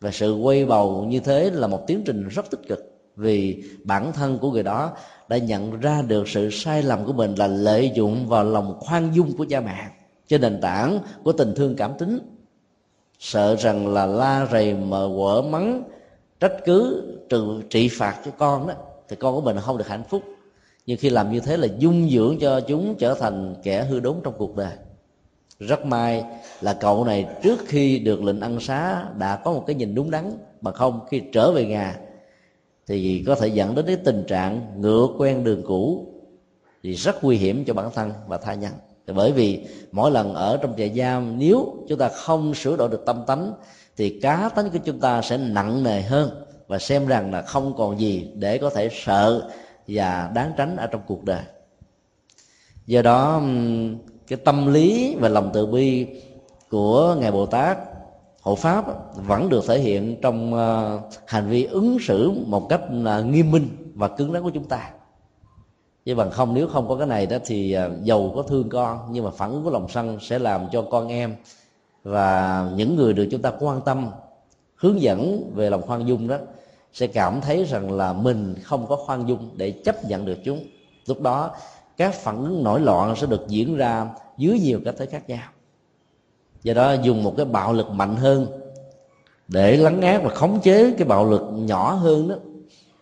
[0.00, 4.12] Và sự quay bầu như thế là một tiến trình rất tích cực, vì bản
[4.12, 4.92] thân của người đó
[5.28, 9.14] đã nhận ra được sự sai lầm của mình là lợi dụng vào lòng khoan
[9.14, 9.90] dung của cha mẹ
[10.28, 12.18] trên nền tảng của tình thương cảm tính.
[13.18, 15.82] Sợ rằng là la rầy mờ quở mắng,
[16.40, 18.74] trách cứ, trừ trị phạt cho con đó,
[19.08, 20.22] thì con của mình không được hạnh phúc.
[20.86, 24.16] Nhưng khi làm như thế là dung dưỡng cho chúng trở thành kẻ hư đốn
[24.24, 24.72] trong cuộc đời.
[25.58, 26.24] Rất may
[26.60, 30.10] là cậu này trước khi được lệnh ăn xá đã có một cái nhìn đúng
[30.10, 31.96] đắn, mà không khi trở về nhà
[32.86, 36.06] thì có thể dẫn đến cái tình trạng ngựa quen đường cũ
[36.82, 38.72] thì rất nguy hiểm cho bản thân và tha nhân
[39.14, 43.02] bởi vì mỗi lần ở trong trại giam, nếu chúng ta không sửa đổi được
[43.06, 43.52] tâm tánh,
[43.96, 46.30] thì cá tánh của chúng ta sẽ nặng nề hơn
[46.66, 49.50] và xem rằng là không còn gì để có thể sợ
[49.88, 51.42] và đáng tránh ở trong cuộc đời.
[52.86, 53.42] Do đó
[54.26, 56.06] cái tâm lý và lòng từ bi
[56.70, 57.78] của ngài bồ tát,
[58.42, 62.80] hộ pháp, vẫn được thể hiện trong ờ, hành vi ứng xử một cách
[63.24, 64.90] nghiêm minh và cứng rắn của chúng ta
[66.06, 69.08] chứ bằng không, nếu không có cái này đó thì à, giàu có thương con,
[69.10, 71.36] nhưng mà phẫn của lòng sân sẽ làm cho con em
[72.04, 74.10] và những người được chúng ta quan tâm,
[74.74, 76.36] hướng dẫn về lòng khoan dung đó
[76.92, 80.64] sẽ cảm thấy rằng là mình không có khoan dung để chấp nhận được chúng.
[81.06, 81.50] Lúc đó,
[81.96, 85.48] các phản ứng nổi loạn sẽ được diễn ra dưới nhiều cách thế khác nhau.
[86.62, 88.46] Do đó, dùng một cái bạo lực mạnh hơn
[89.48, 92.34] để lắng át và khống chế cái bạo lực nhỏ hơn đó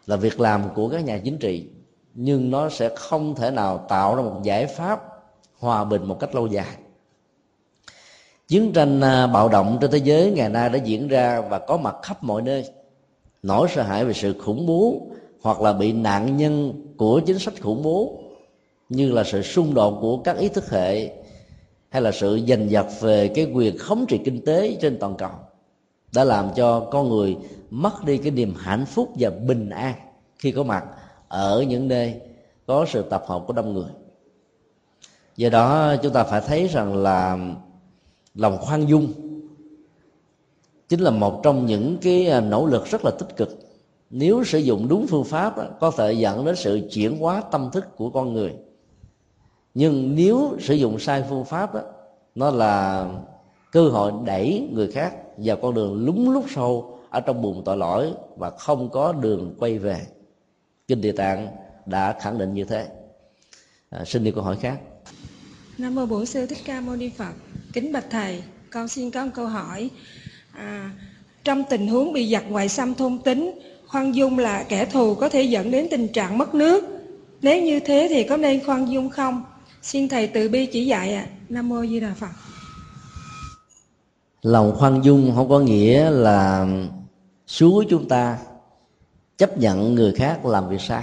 [0.06, 1.68] là việc làm của các nhà chính trị
[2.14, 5.02] nhưng nó sẽ không thể nào tạo ra một giải pháp
[5.58, 6.76] hòa bình một cách lâu dài.
[8.48, 11.76] Chiến tranh à, bạo động trên thế giới ngày nay đã diễn ra và có
[11.76, 12.64] mặt khắp mọi nơi.
[13.42, 15.00] Nỗi sợ hãi về sự khủng bố
[15.42, 18.18] hoặc là bị nạn nhân của chính sách khủng bố,
[18.88, 21.12] như là sự xung đột của các ý thức hệ
[21.88, 25.30] hay là sự giành giật về cái quyền khống trị kinh tế trên toàn cầu,
[26.14, 27.36] đã làm cho con người
[27.70, 29.94] mất đi cái niềm hạnh phúc và bình an
[30.38, 30.84] khi có mặt
[31.28, 32.20] ở những nơi
[32.66, 33.90] có sự tập hợp của đông người.
[35.36, 37.38] Do đó chúng ta phải thấy rằng là
[38.34, 39.12] lòng khoan dung
[40.88, 43.58] chính là một trong những cái à, nỗ lực rất là tích cực.
[44.10, 47.96] Nếu sử dụng đúng phương pháp có thể dẫn đến sự chuyển hóa tâm thức
[47.96, 48.54] của con người.
[49.74, 51.80] Nhưng nếu sử dụng sai phương pháp đó,
[52.34, 53.06] nó là
[53.72, 57.76] cơ hội đẩy người khác vào con đường lúng lút sâu ở trong bùn tội
[57.76, 60.00] lỗi và không có đường quay về
[60.88, 61.48] kinh địa tạng
[61.86, 62.86] đã khẳng định như thế.
[63.90, 64.78] À, xin đi câu hỏi khác.
[65.78, 67.32] Nam mô bổn sư thích ca mâu ni phật.
[67.72, 69.90] Kính bạch thầy con xin có một câu hỏi.
[70.52, 70.90] À,
[71.44, 75.28] trong tình huống bị giặc ngoại xâm thôn tính khoan dung là kẻ thù có
[75.28, 76.84] thể dẫn đến tình trạng mất nước.
[77.42, 79.44] Nếu như thế thì có nên khoan dung không?
[79.82, 81.26] Xin thầy từ bi chỉ dạy ạ.
[81.28, 81.32] À.
[81.48, 82.30] nam mô di đà phật.
[84.42, 86.66] Lòng khoan dung không có nghĩa là
[87.46, 88.38] suối chúng ta
[89.38, 91.02] chấp nhận người khác làm việc sai.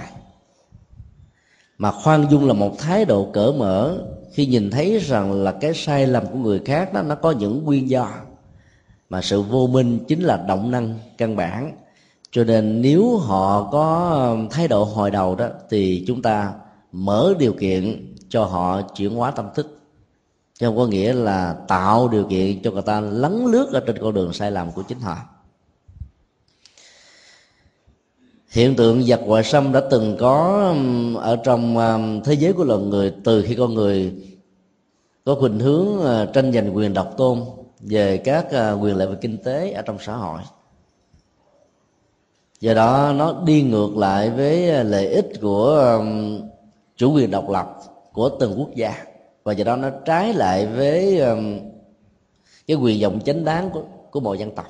[1.78, 3.98] Mà khoan dung là một thái độ cởi mở
[4.32, 7.64] khi nhìn thấy rằng là cái sai lầm của người khác đó, nó có những
[7.64, 8.10] nguyên do.
[9.08, 11.72] Mà sự vô minh chính là động năng, căn bản.
[12.30, 16.52] Cho nên nếu họ có um, thái độ hồi đầu đó, thì chúng ta
[16.92, 19.78] mở điều kiện cho họ chuyển hóa tâm thức.
[20.58, 23.98] Chứ không có nghĩa là tạo điều kiện cho người ta lấn lướt ở trên
[23.98, 25.16] con đường sai lầm của chính họ.
[28.52, 30.74] Hiện tượng giặc ngoại xâm đã từng có
[31.20, 31.76] ở trong
[32.24, 34.14] thế giới của loài người từ khi con người
[35.24, 37.40] có khuynh hướng ờ, tranh giành quyền độc tôn
[37.80, 40.40] về các ờ, quyền lợi về kinh tế ở trong xã hội.
[42.60, 46.00] Do đó nó đi ngược lại với ờ, lợi ích của
[46.96, 47.80] chủ quyền độc lập
[48.12, 48.94] của từng quốc gia.
[49.44, 51.22] Và do đó nó trái lại với
[52.66, 54.66] cái quyền vọng chính đáng của, của mọi dân tộc.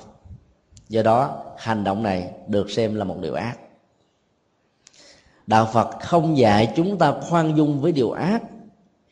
[0.89, 3.57] Do đó hành động này được xem là một điều ác
[5.47, 8.41] đạo phật không dạy chúng ta khoan dung với điều ác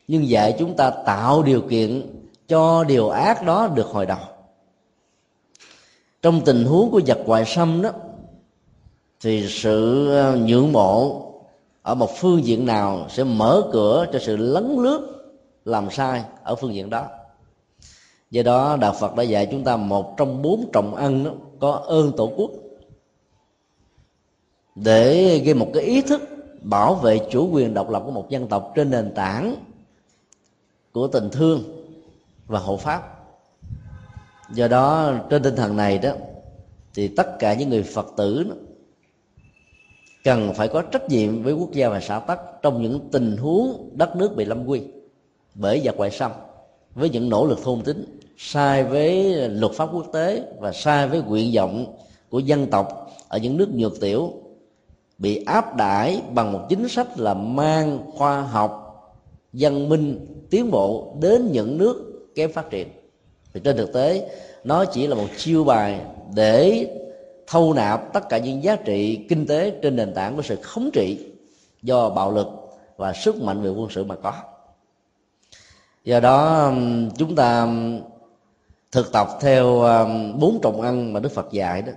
[0.08, 2.02] nhưng dạy chúng ta tạo điều kiện
[2.48, 4.18] cho điều ác đó được hồi đầu.
[6.22, 7.90] Trong tình huống của giặc ngoại xâm đó
[9.20, 11.26] thì sự ờ, nhượng bộ
[11.82, 15.12] ở một phương diện nào sẽ mở cửa cho sự lấn lướt
[15.64, 17.06] làm sai ở phương diện đó.
[18.30, 21.72] Do đó đạo phật đã dạy chúng ta một trong bốn trọng ân đó, có
[21.72, 22.50] ơn tổ quốc
[24.74, 26.22] để gây một cái ý thức
[26.62, 29.56] bảo vệ chủ quyền độc lập của một dân tộc trên nền tảng
[30.92, 31.62] của tình thương
[32.46, 33.18] và hộ pháp.
[34.54, 36.10] Do đó trên tinh thần này đó
[36.94, 38.54] thì tất cả những người phật tử đó,
[40.24, 43.90] cần phải có trách nhiệm với quốc gia và xã tắc trong những tình huống
[43.92, 44.80] đất nước bị lâm quy,
[45.54, 46.30] bởi giặc ngoại xâm
[46.94, 51.22] với những nỗ lực thôn tính sai với luật pháp quốc tế và sai với
[51.22, 51.96] nguyện vọng
[52.30, 54.32] của dân tộc ở những nước nhược tiểu
[55.22, 58.78] bị áp đãi bằng một chính sách là mang khoa học,
[59.52, 62.88] văn minh, tiến bộ đến những nước kém phát triển.
[63.54, 64.30] Thì trên thực tế,
[64.64, 66.00] nó chỉ là một chiêu bài
[66.34, 66.86] để
[67.46, 70.90] thâu nạp tất cả những giá trị kinh tế trên nền tảng của sự khống
[70.92, 71.18] trị
[71.82, 72.48] do bạo lực
[72.96, 74.32] và sức mạnh về quân sự mà có.
[76.04, 76.72] Do đó
[77.16, 77.68] chúng ta
[78.92, 79.84] thực tập theo
[80.38, 81.92] bốn trọng ăn mà đức phật dạy đó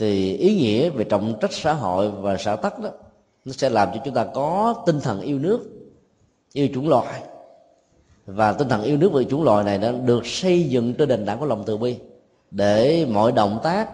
[0.00, 2.90] thì ý nghĩa về trọng trách xã hội và xã tắc đó
[3.44, 5.60] nó sẽ làm cho chúng ta có tinh thần yêu nước
[6.52, 7.22] yêu chủng loài.
[8.26, 11.26] Và tinh thần yêu nước về chủng loài này nó được xây dựng trên nền
[11.26, 11.96] tảng của lòng từ bi
[12.50, 13.90] để mọi động tác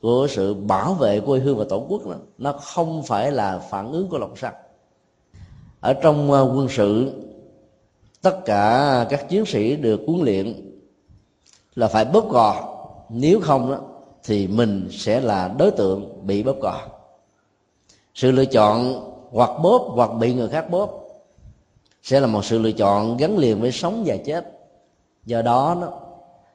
[0.00, 3.92] của sự bảo vệ quê hương và tổ quốc đó, nó không phải là phản
[3.92, 4.54] ứng của lòng sân
[5.80, 7.12] ở trong à, quân sự
[8.22, 10.70] tất cả các chiến sĩ được huấn luyện
[11.74, 12.74] là phải bóp gò
[13.08, 13.78] nếu không đó
[14.24, 16.80] thì mình sẽ là đối tượng bị bóp cò.
[18.14, 21.04] Sự lựa chọn hoặc bóp hoặc bị người khác bóp
[22.02, 24.52] sẽ là một sự lựa chọn gắn liền với sống và chết.
[25.26, 25.88] Do đó nó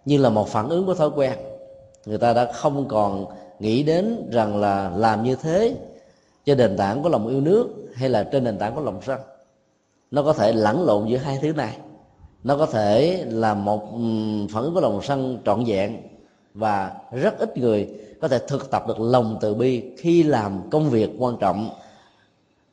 [0.05, 1.33] như là một phản ứng của thói quen.
[2.05, 3.25] Người ta đã không còn
[3.59, 5.75] nghĩ đến rằng là làm như thế
[6.45, 9.19] trên nền tảng của lòng yêu nước hay là trên nền tảng của lòng sân.
[10.11, 11.77] Nó có thể lẫn lộn giữa hai thứ này.
[12.43, 13.89] Nó có thể là một
[14.53, 15.97] phản ứng của lòng sân trọn vẹn
[16.53, 17.89] và rất ít người
[18.21, 21.69] có thể thực tập được lòng từ bi khi làm công việc quan trọng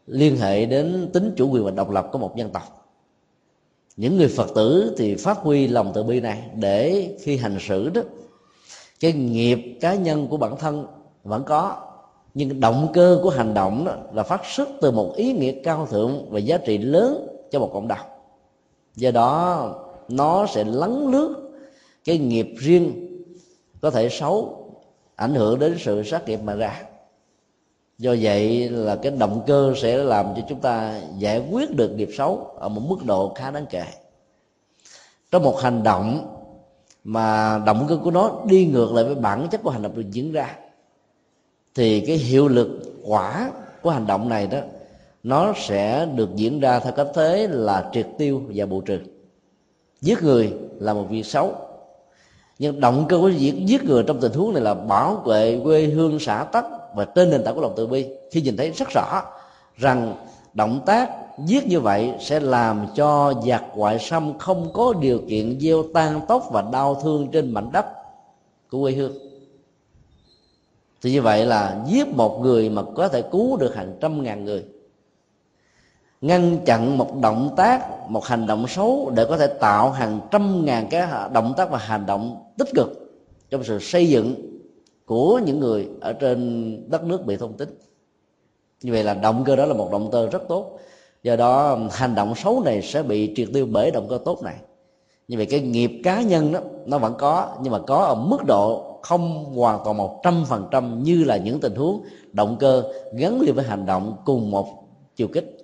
[0.07, 2.81] liên hệ đến tính chủ quyền và độc lập của một dân tộc.
[3.97, 7.89] Những người phật tử thì phát huy lòng từ bi này để khi hành xử
[7.89, 8.01] đó,
[9.01, 10.87] cái nghiệp cá nhân của bản thân
[11.25, 11.77] vẫn có,
[12.35, 15.87] nhưng động cơ của hành động đó là phát xuất từ một ý nghĩa cao
[15.91, 18.07] thượng và giá trị lớn cho một cộng đồng.
[18.97, 19.75] Do đó,
[20.09, 21.51] nó sẽ lấn lướt
[22.05, 23.10] cái nghiệp riêng
[23.81, 24.67] có thể xấu,
[25.17, 26.83] ảnh hưởng đến sự sát nghiệp mà ra.
[27.99, 32.09] Do vậy là cái động cơ sẽ làm cho chúng ta giải quyết được nghiệp
[32.17, 33.85] xấu ở một mức độ khá đáng kể.
[35.31, 36.37] Trong một hành động
[37.05, 40.11] mà động cơ của nó đi ngược lại với bản chất của hành động được
[40.11, 40.57] diễn ra,
[41.75, 42.69] thì cái hiệu lực
[43.05, 43.51] quả
[43.83, 44.59] của hành động này đó,
[45.23, 48.99] nó sẽ được diễn ra theo cách thế là triệt tiêu và bù trừ.
[50.01, 51.55] Giết người là một việc xấu
[52.61, 55.83] nhưng động cơ của việc giết người trong tình huống này là bảo vệ quê
[55.83, 58.07] hương xã tắc và trên nền tảng của lòng từ bi.
[58.31, 59.23] Khi nhìn thấy rất rõ
[59.77, 60.15] rằng
[60.55, 61.11] động tác
[61.47, 66.21] giết như vậy sẽ làm cho giặc ngoại xâm không có điều kiện gieo tan
[66.29, 67.87] tóc và đau thương trên mảnh đất
[68.71, 69.13] của quê hương.
[71.03, 74.45] Thì như vậy là giết một người mà có thể cứu được hàng trăm ngàn
[74.45, 74.65] người
[76.21, 80.65] ngăn chặn một động tác, một hành động xấu để có thể tạo hàng trăm
[80.65, 82.89] ngàn cái động tác và hành động tích cực
[83.51, 84.35] trong sự xây dựng
[85.05, 87.69] của những người ở trên đất nước bị thông tính
[88.83, 90.79] như vậy là động cơ đó là một động cơ rất tốt.
[91.23, 94.55] Do đó, hành động xấu này sẽ bị triệt tiêu bởi động cơ tốt này.
[95.29, 98.39] Như vậy cái nghiệp cá nhân đó, nó vẫn có, nhưng mà có ở mức
[98.47, 102.03] độ không hoàn toàn một trăm phần trăm như là những tình huống
[102.33, 104.67] động cơ gắn liền với hành động cùng một
[105.17, 105.60] chiều kích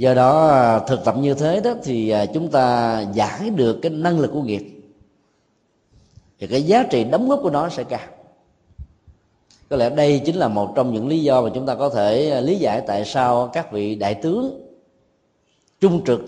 [0.00, 3.90] do đó à, thực tập như thế đó thì à, chúng ta giải được cái
[3.90, 4.62] năng lực của nghiệp.
[6.38, 8.08] Thì cái giá trị đóng góp của nó sẽ cao.
[9.68, 12.30] Có lẽ đây chính là một trong những lý do mà chúng ta có thể
[12.30, 14.70] à, lý giải tại sao các vị đại tướng
[15.80, 16.20] trung trực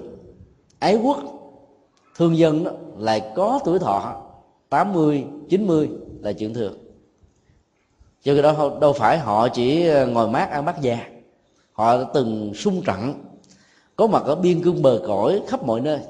[0.79, 1.19] ái quốc
[2.17, 4.23] thương dân đó lại có tuổi thọ
[4.69, 5.89] 80, 90
[6.21, 6.79] là chuyện thường.
[8.23, 10.99] Chứ cái đó đâu phải họ chỉ ngồi mát ăn bát già.
[11.73, 13.15] Họ đã từng sung trận
[13.97, 16.01] có mặt ở biên cương bờ cõi khắp mọi nơi.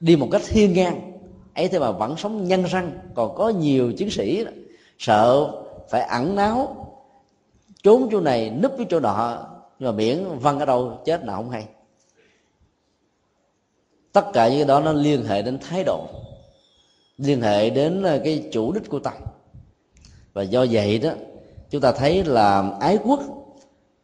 [0.00, 1.12] Đi một cách hiên ngang.
[1.54, 2.92] Ấy thế mà vẫn sống nhân răng.
[3.14, 4.50] Còn có nhiều chiến sĩ đó,
[4.98, 5.52] sợ
[5.90, 6.86] phải ẩn náu.
[7.82, 9.46] Trốn chỗ này núp với chỗ nọ.
[9.78, 11.66] Nhưng mà miễn văng ở đâu chết nào không hay.
[14.12, 16.06] Tất cả những cái đó nó liên hệ đến thái độ.
[17.18, 19.14] Liên hệ đến ờ, cái chủ đích của tâm
[20.32, 21.10] và do vậy đó
[21.70, 23.20] chúng ta thấy là ái quốc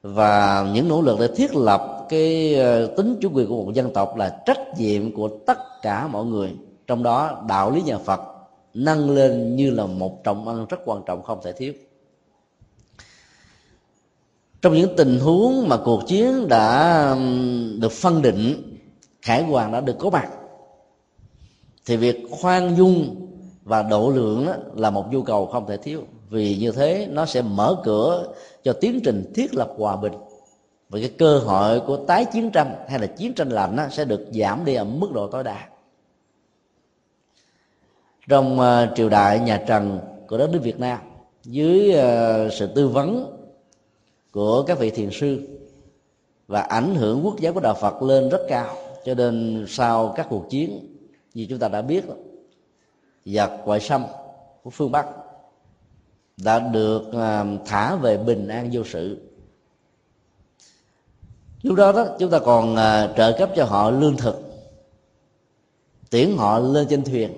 [0.02, 3.92] và những nỗ lực để thiết lập cái ờ, tính chủ quyền của một dân
[3.92, 6.52] tộc là trách nhiệm của tất cả mọi người.
[6.86, 8.20] Trong đó, đạo lý nhà phật
[8.74, 11.72] nâng lên như là một trọng ân rất quan trọng không thể thiếu.
[14.62, 17.16] Trong những tình huống mà cuộc chiến đã
[17.80, 18.76] được phân định,
[19.22, 20.28] khải hoàn đã được có mặt,
[21.86, 23.16] thì việc khoan dung
[23.64, 26.02] và độ lượng đó là một nhu cầu không thể thiếu.
[26.30, 28.32] Vì như thế, nó sẽ mở cửa
[28.64, 30.12] cho tiến trình thiết lập hòa bình
[30.88, 34.26] và cái cơ hội của tái chiến tranh hay là chiến tranh lạnh sẽ được
[34.32, 35.68] giảm đi ở mức độ tối đa.
[38.28, 40.98] Trong uh, triều đại nhà Trần của đất nước Việt Nam
[41.44, 43.38] dưới uh, sự tư vấn
[44.32, 45.58] của các vị thiền sư
[46.46, 50.26] và ảnh hưởng quốc giáo của đạo Phật lên rất cao cho nên sau các
[50.30, 50.96] cuộc chiến
[51.34, 52.04] như chúng ta đã biết
[53.24, 54.04] giặc ngoại xâm
[54.62, 55.06] của phương Bắc
[56.36, 59.27] đã được uh, thả về bình an vô sự
[61.62, 64.48] lúc đó đó chúng ta còn uh, trợ cấp cho họ lương thực
[66.10, 67.30] tiễn họ lên trên thuyền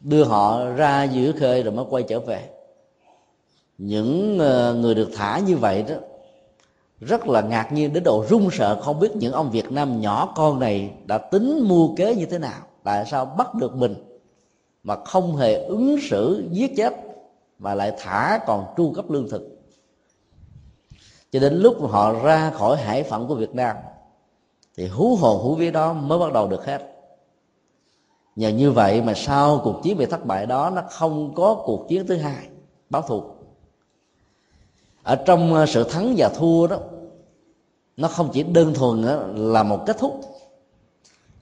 [0.00, 2.48] đưa họ ra giữa khơi rồi mới quay trở về.
[3.78, 5.94] Những uh, người được thả như vậy đó
[7.00, 10.32] rất là ngạc nhiên đến độ run sợ không biết những ông Việt Nam nhỏ
[10.36, 13.94] con này đã tính mua kế như thế nào tại sao bắt được mình
[14.82, 16.94] mà không hề ứng xử giết chết
[17.58, 19.59] mà lại thả còn tru cấp lương thực
[21.32, 23.76] cho đến lúc họ ra khỏi hải phận của Việt Nam,
[24.76, 26.82] thì hú hồn, hú vía đó mới bắt đầu được hết.
[28.36, 31.88] Nhờ như vậy mà sau cuộc chiến bị thất bại đó, nó không có cuộc
[31.88, 32.48] chiến thứ hai,
[32.90, 33.22] báo thù.
[35.02, 36.78] Ở trong ờ, sự thắng và thua đó,
[37.96, 40.20] nó không chỉ đơn thuần ờ, là một kết thúc,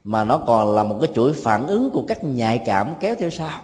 [0.05, 3.31] mà nó còn là một cái chuỗi phản ứng của các nhạy cảm kéo theo
[3.31, 3.61] sau.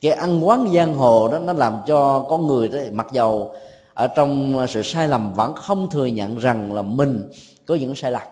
[0.00, 3.54] Cái ăn quán giang hồ đó, nó làm cho con người đó, mặc dầu
[3.94, 7.30] ở trong ờ, sự sai lầm vẫn không thừa nhận rằng là mình
[7.66, 8.22] có những sai lầm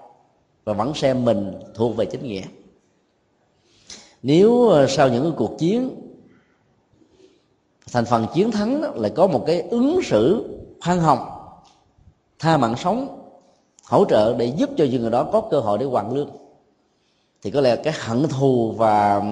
[0.64, 2.42] và vẫn xem mình thuộc về chính nghĩa.
[4.22, 5.90] Nếu ờ, sau những cuộc chiến
[7.92, 10.44] thành phần chiến thắng đó, lại có một cái ứng xử
[10.80, 11.18] khoan hồng
[12.38, 13.16] tha mạng sống
[13.84, 16.30] hỗ trợ để giúp cho những người đó có cơ hội để hoàn lương
[17.42, 19.22] thì có lẽ cái hận thù và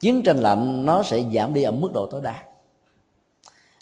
[0.00, 2.42] chiến tranh lạnh nó sẽ giảm đi ở mức độ tối đa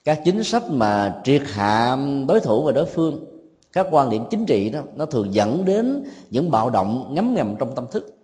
[0.05, 1.97] các chính sách mà triệt hạ
[2.29, 3.25] đối thủ và đối phương,
[3.73, 7.57] các quan điểm chính trị đó, nó thường dẫn đến những bạo động ngấm ngầm
[7.59, 8.17] trong tâm thức.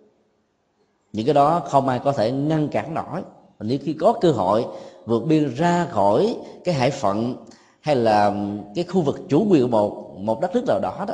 [1.13, 3.21] Những cái đó không ai có thể ngăn cản nổi.
[3.57, 4.65] Và nếu khi có cơ hội
[5.05, 7.35] vượt biên ra khỏi cái hải phận
[7.81, 8.35] hay là
[8.75, 11.13] cái khu vực chủ quyền của một một đất nước nào đó đó,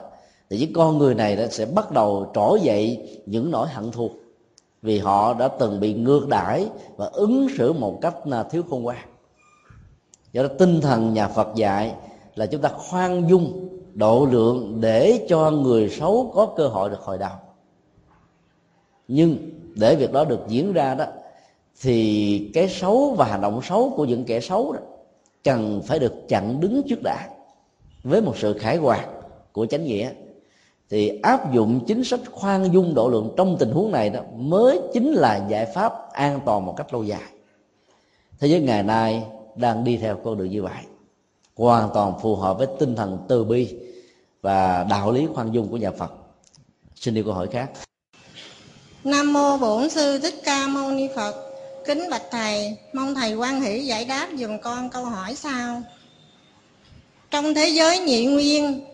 [0.50, 4.12] thì những con người này đó sẽ bắt đầu trỗi dậy những nỗi hận thù
[4.82, 8.84] vì họ đã từng bị ngược đãi và ứng xử một cách à, thiếu khôn
[8.84, 9.13] ngoan
[10.34, 11.96] do đó tinh thần nhà phật dạy
[12.36, 17.00] là chúng ta khoan dung, độ lượng để cho người xấu có cơ hội được
[17.00, 17.32] hồi đầu
[19.08, 19.38] nhưng
[19.76, 21.06] để việc đó được diễn ra đó,
[21.82, 24.80] thì cái xấu và hành động xấu của những kẻ xấu đó
[25.44, 27.30] cần phải được chặn đứng trước đã
[28.04, 29.08] với một sự khải quạt
[29.52, 30.12] của chánh nghĩa.
[30.90, 34.80] Thì áp dụng chính sách khoan dung độ lượng trong tình huống này đó mới
[34.94, 37.32] chính là giải pháp an toàn một cách lâu dài.
[38.40, 39.24] Thế giới ngày nay
[39.56, 40.84] đang đi theo con đường như vậy.
[41.56, 43.76] Hoàn toàn phù hợp với tinh thần từ bi
[44.42, 46.12] và đạo lý khoan dung của nhà Phật.
[46.96, 47.70] Xin đi câu hỏi khác.
[49.04, 51.36] Nam mô Bổn sư Thích Ca Mâu Ni Phật.
[51.86, 55.82] Kính bạch thầy, mong thầy quan hỷ giải đáp dùm con câu hỏi sau.
[57.32, 58.86] Trong thế giới nhị nguyên,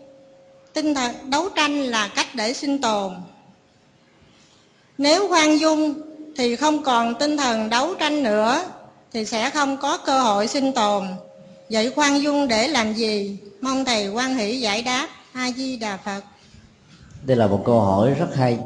[0.72, 3.12] tinh thần đấu tranh là cách để sinh tồn.
[4.98, 5.94] Nếu khoan dung
[6.36, 8.64] thì không còn tinh thần đấu tranh nữa
[9.12, 11.04] thì sẽ không có cơ hội sinh tồn.
[11.70, 13.38] Vậy khoan dung để làm gì?
[13.60, 15.08] Mong thầy quan hỷ giải đáp.
[15.32, 16.20] A di đà phật.
[17.26, 18.58] Đây là một câu hỏi rất hay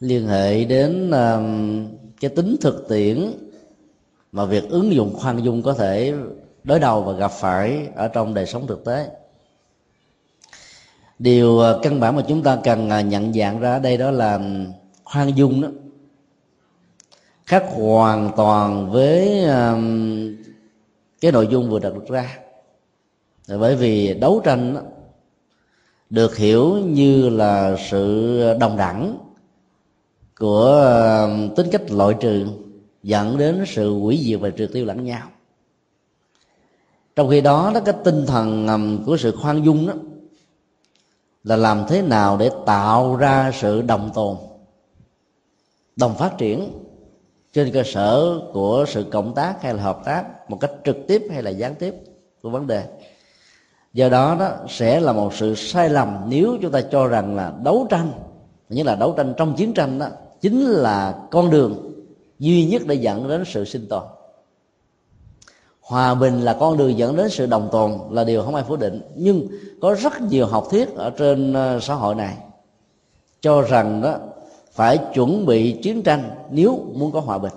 [0.00, 1.40] liên hệ đến uh,
[2.20, 3.32] cái tính thực tiễn
[4.32, 6.14] mà việc ứng dụng khoan dung có thể
[6.64, 9.08] đối đầu và gặp phải ở trong đời sống thực tế.
[11.18, 14.36] Điều uh, căn bản mà chúng ta cần uh, nhận dạng ra đây đó là
[14.36, 14.66] um,
[15.04, 15.68] khoan dung đó
[17.48, 20.36] khác hoàn toàn với um,
[21.20, 22.38] cái nội dung vừa đặt ra.
[23.48, 24.76] Bởi vì đấu tranh
[26.10, 29.18] được hiểu như là sự đồng đẳng
[30.38, 30.66] của
[31.22, 32.46] um, tính cách loại trừ
[33.02, 35.28] dẫn đến sự hủy diệt và triệt tiêu lẫn nhau.
[37.16, 39.94] Trong khi đó đó, cái tinh thần um, của sự khoan dung đó
[41.44, 44.36] là làm thế nào để tạo ra sự đồng tồn,
[45.96, 46.72] đồng phát triển
[47.58, 51.22] trên cơ sở của sự cộng tác hay là hợp tác, một cách trực tiếp
[51.30, 51.94] hay là gián tiếp
[52.42, 52.84] của vấn đề.
[53.92, 57.52] Do đó đó, sẽ là một sự sai lầm nếu chúng ta cho rằng là
[57.64, 58.12] đấu tranh
[58.68, 60.06] như là đấu tranh trong chiến tranh đó,
[60.40, 61.92] chính là con đường
[62.38, 64.02] duy nhất để dẫn đến sự sinh tồn.
[65.80, 68.76] Hòa bình là con đường dẫn đến sự đồng tồn là điều không ai phủ
[68.76, 69.46] định, nhưng
[69.80, 72.36] có rất nhiều học thuyết ở trên ờ, xã hội này
[73.40, 74.18] cho rằng đó
[74.78, 77.52] phải chuẩn bị chiến tranh nếu muốn có hòa bình.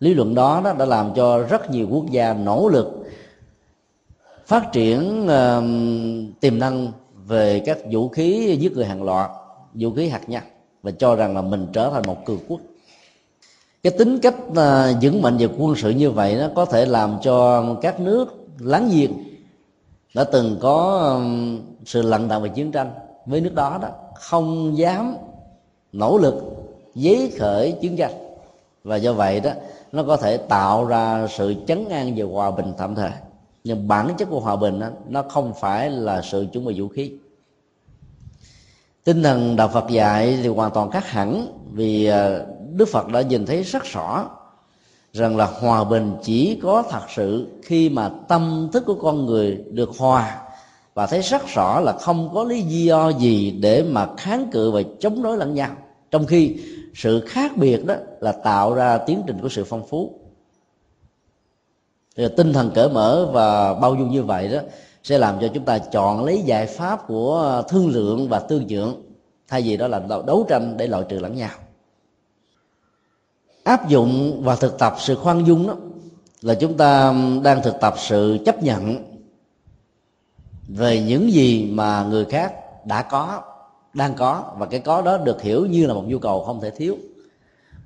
[0.00, 2.88] Lý luận đó, đó đã làm cho rất nhiều quốc gia nỗ lực
[4.46, 6.92] phát triển uh, tiềm năng
[7.26, 9.30] về các vũ khí giết người hàng loạt
[9.74, 10.42] vũ khí hạt nhân
[10.82, 12.60] và cho rằng là mình trở thành một cường quốc.
[13.82, 17.16] Cái tính cách uh, vững mạnh về quân sự như vậy nó có thể làm
[17.22, 19.12] cho các nước láng giềng
[20.14, 22.90] đã từng có um, sự lận đận về chiến tranh.
[23.26, 25.16] Với nước đó đó không dám
[25.92, 26.34] nỗ lực
[26.94, 28.12] giấy khởi chiến tranh.
[28.84, 29.50] Và do vậy đó
[29.92, 33.10] nó có thể tạo ra sự chấn an về hòa bình tạm thời.
[33.64, 36.88] Nhưng bản chất của hòa bình đó, nó không phải là sự chuẩn bị vũ
[36.88, 37.12] khí.
[39.04, 42.38] Tinh thần đạo phật dạy thì hoàn toàn khác hẳn vì à,
[42.72, 44.30] đức phật đã nhìn thấy rất rõ
[45.12, 49.64] rằng là hòa bình chỉ có thật sự khi mà tâm thức của con người
[49.70, 50.38] được hòa
[50.94, 54.82] và thấy rất rõ là không có lý do gì để mà kháng cự và
[55.00, 55.70] chống đối lẫn nhau
[56.12, 56.56] trong khi
[56.94, 60.18] sự khác biệt đó là tạo ra tiến trình của sự phong phú.
[62.16, 64.58] Thì tinh thần cởi mở và bao dung như vậy đó
[65.02, 69.02] sẽ làm cho chúng ta chọn lấy giải pháp của thương lượng và tương nhượng
[69.48, 71.50] thay vì đó là đấu tranh để loại trừ lẫn nhau.
[73.64, 75.76] Áp dụng và thực tập sự khoan dung đó
[76.42, 79.04] là chúng ta đang thực tập sự chấp nhận
[80.68, 82.54] về những gì mà người khác
[82.86, 83.42] đã có
[83.94, 86.70] đang có và cái có đó được hiểu như là một nhu cầu không thể
[86.70, 86.96] thiếu.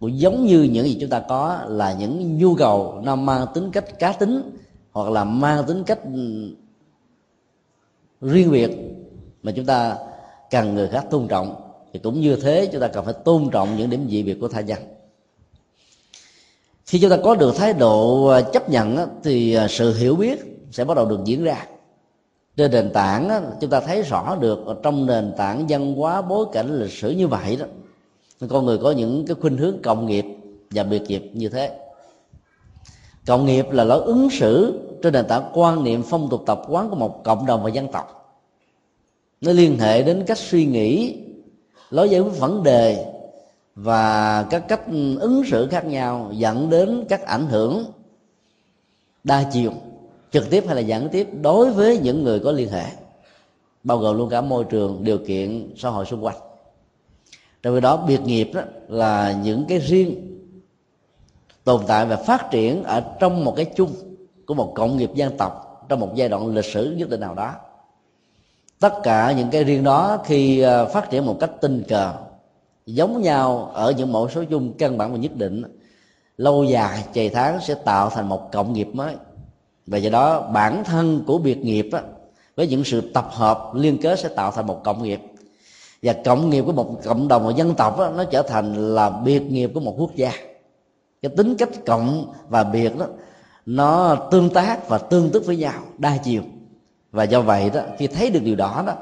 [0.00, 3.70] Cũng giống như những gì chúng ta có là những nhu cầu nó mang tính
[3.70, 4.56] cách cá tính
[4.92, 6.50] hoặc là mang tính cách ừ,
[8.20, 8.70] riêng biệt
[9.42, 9.96] mà chúng ta
[10.50, 11.54] cần người khác tôn trọng,
[11.92, 14.48] thì cũng như thế chúng ta cần phải tôn trọng những điểm dị biệt của
[14.48, 14.78] tha nhân.
[16.86, 20.66] Khi chúng ta có được thái độ à, chấp nhận thì à, sự hiểu biết
[20.70, 21.66] sẽ bắt đầu được diễn ra
[22.56, 26.78] trên nền tảng chúng ta thấy rõ được trong nền tảng văn hóa bối cảnh
[26.78, 27.66] lịch sử như vậy đó
[28.48, 30.24] con người có những cái khuynh hướng cộng nghiệp
[30.70, 31.78] và biệt nghiệp như thế.
[33.26, 36.90] Cộng nghiệp là lối ứng xử trên nền tảng quan niệm phong tục tập quán
[36.90, 38.38] của một cộng đồng và dân tộc.
[39.40, 41.18] Nó liên hệ đến cách suy nghĩ,
[41.90, 43.12] lối giải quyết vấn đề
[43.74, 44.80] và các cách
[45.20, 47.84] ứng xử khác nhau, dẫn đến các ảnh hưởng
[49.24, 49.72] đa chiều
[50.36, 52.84] trực tiếp hay là gián tiếp đối với những người có liên hệ,
[53.84, 56.36] bao gồm luôn cả môi trường, điều kiện, xã hội xung quanh.
[57.62, 60.38] Trong khi đó, biệt nghiệp đó là những cái riêng
[61.64, 63.90] tồn tại và phát triển ở trong một cái chung
[64.46, 67.34] của một cộng nghiệp dân tộc trong một giai đoạn lịch sử nhất định nào
[67.34, 67.54] đó.
[68.80, 72.12] Tất cả những cái riêng đó khi ờ, phát triển một cách tình cờ,
[72.86, 75.62] giống nhau ở những mẫu số chung căn bản và nhất định,
[76.36, 79.14] lâu dài, chày tháng sẽ tạo thành một cộng nghiệp mới
[79.86, 82.02] và do đó bản thân của biệt nghiệp á,
[82.56, 85.20] với những sự tập hợp liên kết sẽ tạo thành một cộng nghiệp.
[86.02, 89.10] Và cộng nghiệp của một cộng đồng một dân tộc đó, nó trở thành là
[89.10, 90.32] biệt nghiệp của một quốc gia.
[91.22, 93.06] Cái tính cách cộng và biệt đó
[93.66, 96.42] nó tương tác và tương tức với nhau đa chiều.
[97.12, 98.92] Và do vậy đó khi thấy được điều đó đó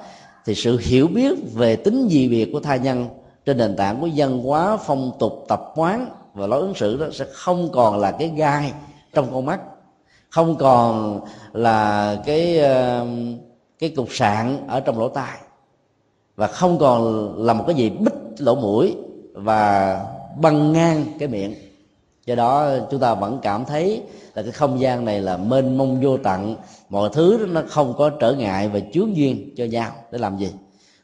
[0.44, 3.08] thì sự hiểu biết về tính dị biệt của tha nhân
[3.44, 7.06] trên nền tảng của văn hóa phong tục tập quán và lối ứng xử đó
[7.12, 8.72] sẽ không còn là cái gai
[9.12, 9.60] trong con mắt
[10.34, 11.20] không còn
[11.52, 13.06] là cái ờ,
[13.78, 15.38] cái cục sạn ở trong lỗ tai.
[16.36, 18.96] Và không còn là một cái gì bích lỗ mũi
[19.32, 20.00] và
[20.40, 21.54] băng ngang cái miệng.
[22.26, 24.02] Do đó chúng ta vẫn cảm thấy
[24.34, 26.56] là cái không gian này là mênh mông vô tận.
[26.88, 29.90] Mọi thứ nó không có trở ngại và chướng duyên cho nhau.
[30.10, 30.50] Để làm gì?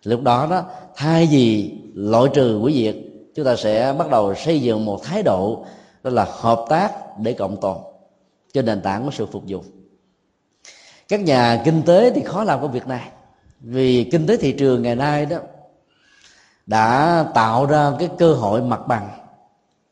[0.02, 0.62] Lúc đó đó,
[0.96, 2.96] thay vì loại trừ quỷ diệt,
[3.34, 5.64] chúng ta sẽ bắt đầu xây dựng một thái độ,
[6.02, 7.76] đó là hợp tác để cộng tồn
[8.52, 9.62] trên nền tảng của sự phục vụ.
[11.08, 13.08] Các nhà kinh tế thì khó làm công việc này,
[13.60, 15.38] vì kinh tế thị trường ngày nay đó
[16.66, 19.08] đã tạo ra cái cơ hội mặt bằng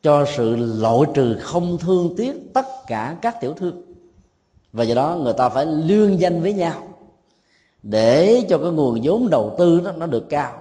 [0.03, 3.81] cho sự loại trừ không thương tiếc tất cả các tiểu thương.
[4.73, 6.87] Và do đó người ta phải lương danh với nhau
[7.83, 10.53] để cho cái nguồn vốn đầu tư đó nó được cao.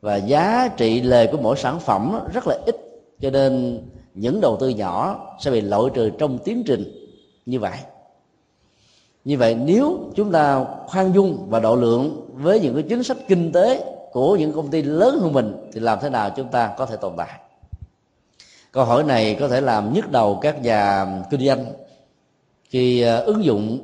[0.00, 2.76] Và giá trị lời của mỗi sản phẩm rất là ít,
[3.20, 3.82] cho nên
[4.14, 7.05] những đầu tư nhỏ sẽ bị loại trừ trong tiến trình
[7.46, 7.78] như vậy.
[9.24, 13.16] Như vậy nếu chúng ta khoan dung và độ lượng với những cái chính sách
[13.28, 16.74] kinh tế của những công ty lớn hơn mình, thì làm thế nào chúng ta
[16.78, 17.40] có thể tồn tại?
[18.72, 21.64] Câu hỏi này có thể làm nhức đầu các nhà kinh doanh
[22.64, 23.78] khi ờ, ứng dụng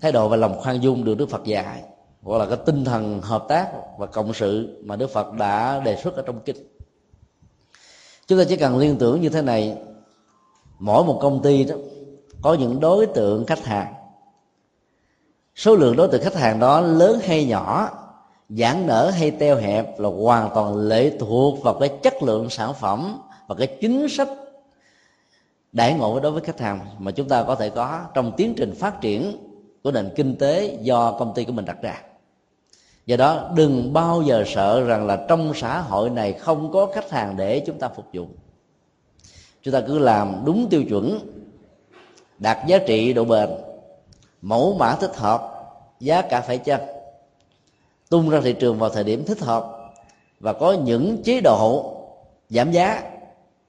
[0.00, 1.82] thái độ và lòng khoan dung được đức phật dạy
[2.22, 5.96] gọi là cái tinh thần hợp tác và cộng sự mà đức phật đã đề
[5.96, 6.56] xuất ở trong kinh.
[8.26, 9.76] Chúng ta chỉ cần liên tưởng như thế này.
[10.78, 11.74] Mỗi một công ty đó
[12.42, 13.94] có những đối tượng khách hàng.
[15.54, 17.90] Số lượng đối tượng khách hàng đó lớn hay nhỏ,
[18.48, 22.74] giãn nở hay teo hẹp là hoàn toàn lệ thuộc vào cái chất lượng sản
[22.74, 24.28] phẩm và cái chính sách
[25.72, 28.74] đại ngộ đối với khách hàng mà chúng ta có thể có trong tiến trình
[28.74, 29.36] phát triển
[29.82, 32.02] của nền kinh tế do công ty của mình đặt ra.
[33.06, 37.10] Do đó, đừng bao giờ sợ rằng là trong xã hội này không có khách
[37.10, 38.26] hàng để chúng ta phục vụ.
[39.62, 41.18] Chúng ta cứ làm đúng tiêu chuẩn
[42.38, 43.48] đạt giá trị độ bền.
[44.42, 45.52] Mẫu mã thích hợp,
[46.00, 46.80] giá cả phải chăng?
[48.08, 49.92] Tung ra thị trường vào thời điểm thích hợp
[50.40, 51.94] và có những chế độ
[52.50, 53.02] giảm giá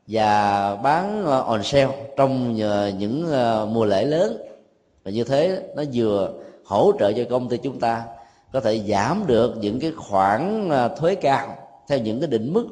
[0.08, 4.38] và bán ờ, on sale trong ờ, những ờ, mùa lễ lớn.
[5.04, 6.32] Và như thế nó vừa
[6.66, 8.04] hỗ trợ cho công ty chúng ta
[8.54, 11.56] có thể giảm được những cái khoản thuế cao
[11.88, 12.68] theo những cái định mức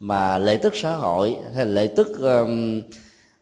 [0.00, 2.08] mà lợi tức xã hội hay lợi tức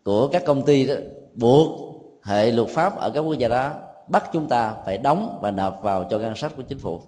[0.04, 0.94] của các công ty đó
[1.34, 3.72] buộc hệ luật pháp ở các quốc gia đó,
[4.08, 7.00] bắt chúng ta phải đóng và nộp vào cho ngân sách của chính phủ.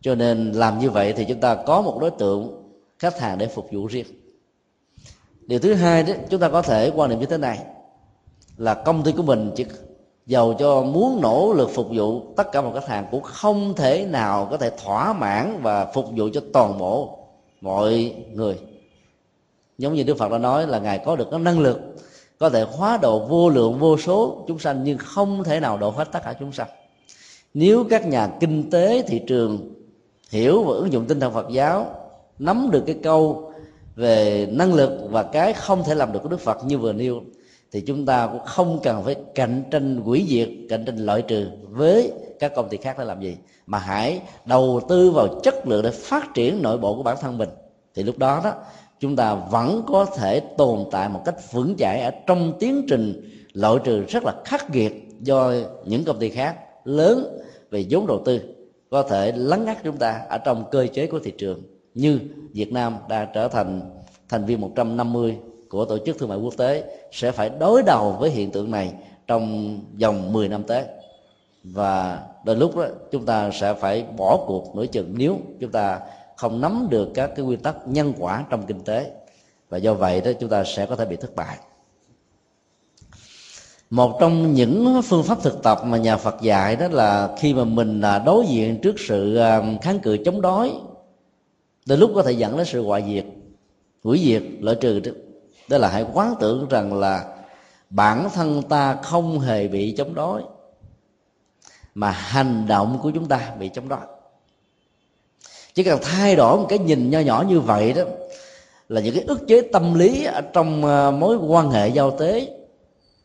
[0.00, 2.62] Cho nên làm như vậy thì chúng ta có một đối tượng
[2.98, 4.06] khách hàng để phục vụ riêng.
[5.40, 7.58] Điều thứ hai đó, chúng ta có thể quan niệm như thế này,
[8.56, 9.64] là công ty của mình chỉ
[10.26, 14.06] giàu cho muốn nỗ lực phục vụ tất cả mọi khách hàng cũng không thể
[14.06, 17.18] nào có thể thỏa mãn và phục vụ cho toàn bộ
[17.60, 18.58] mọi người.
[19.78, 21.80] Giống như đức phật đã nói là ngài có được cái năng lực
[22.38, 25.90] có thể hóa độ vô lượng, vô số chúng sanh, nhưng không thể nào độ
[25.90, 26.68] hết tất cả chúng sanh.
[27.54, 29.74] Nếu các nhà kinh tế, thị trường
[30.30, 31.86] hiểu và ứng dụng tinh thần phật giáo,
[32.38, 33.52] nắm được cái câu
[33.96, 37.20] về năng lực và cái không thể làm được của đức phật như vừa nêu,
[37.72, 41.46] thì chúng ta cũng không cần phải cạnh tranh quỷ diệt, cạnh tranh loại trừ
[41.70, 45.82] với các công ty khác để làm gì, mà hãy đầu tư vào chất lượng
[45.82, 47.48] để phát triển nội bộ của bản thân mình.
[47.94, 48.52] Thì lúc đó đó
[49.04, 53.30] chúng ta vẫn có thể tồn tại một cách vững chãi ở trong tiến trình
[53.52, 55.52] loại trừ rất là khắc nghiệt do
[55.84, 57.40] những công ty khác lớn
[57.70, 58.40] về vốn đầu tư
[58.90, 61.62] có thể lấn át chúng ta ở trong cơ chế của thị trường
[61.94, 62.20] như
[62.52, 63.80] Việt Nam đã trở thành
[64.28, 65.36] thành viên 150
[65.68, 68.92] của tổ chức thương mại quốc tế sẽ phải đối đầu với hiện tượng này
[69.26, 70.84] trong vòng 10 năm tới.
[71.64, 76.00] Và đôi lúc đó, chúng ta sẽ phải bỏ cuộc nửa chừng nếu chúng ta
[76.36, 79.10] không nắm được các cái quy tắc nhân quả trong kinh tế.
[79.68, 81.58] Và do vậy đó chúng ta sẽ có thể bị thất bại.
[83.90, 87.64] Một trong những phương pháp thực tập mà nhà Phật dạy đó là khi mà
[87.64, 90.72] mình à, đối diện trước sự à, kháng cự chống đói
[91.86, 93.24] đôi lúc có thể dẫn đến sự hoại diệt
[94.04, 95.12] hủy diệt loại trừ đó,
[95.68, 97.36] đó là hãy quán tưởng rằng là
[97.90, 100.42] bản thân ta không hề bị chống đói
[101.94, 104.06] mà hành động của chúng ta bị chống đói
[105.74, 108.02] chỉ cần thay đổi một cái nhìn nho nhỏ như vậy đó,
[108.88, 112.48] là những cái ức chế tâm lý ở trong ờ, mối quan hệ giao tế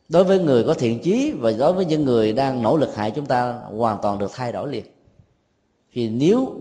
[0.10, 3.12] đối với người có thiện chí và đối với những người đang nỗ lực hại
[3.12, 4.86] chúng ta hoàn toàn được thay đổi liền.
[5.94, 6.54] Thì nếu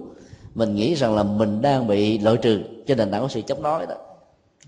[0.54, 3.62] mình nghĩ rằng là mình đang bị loại trừ trên nền tảng của sự chống
[3.62, 3.94] đối đó,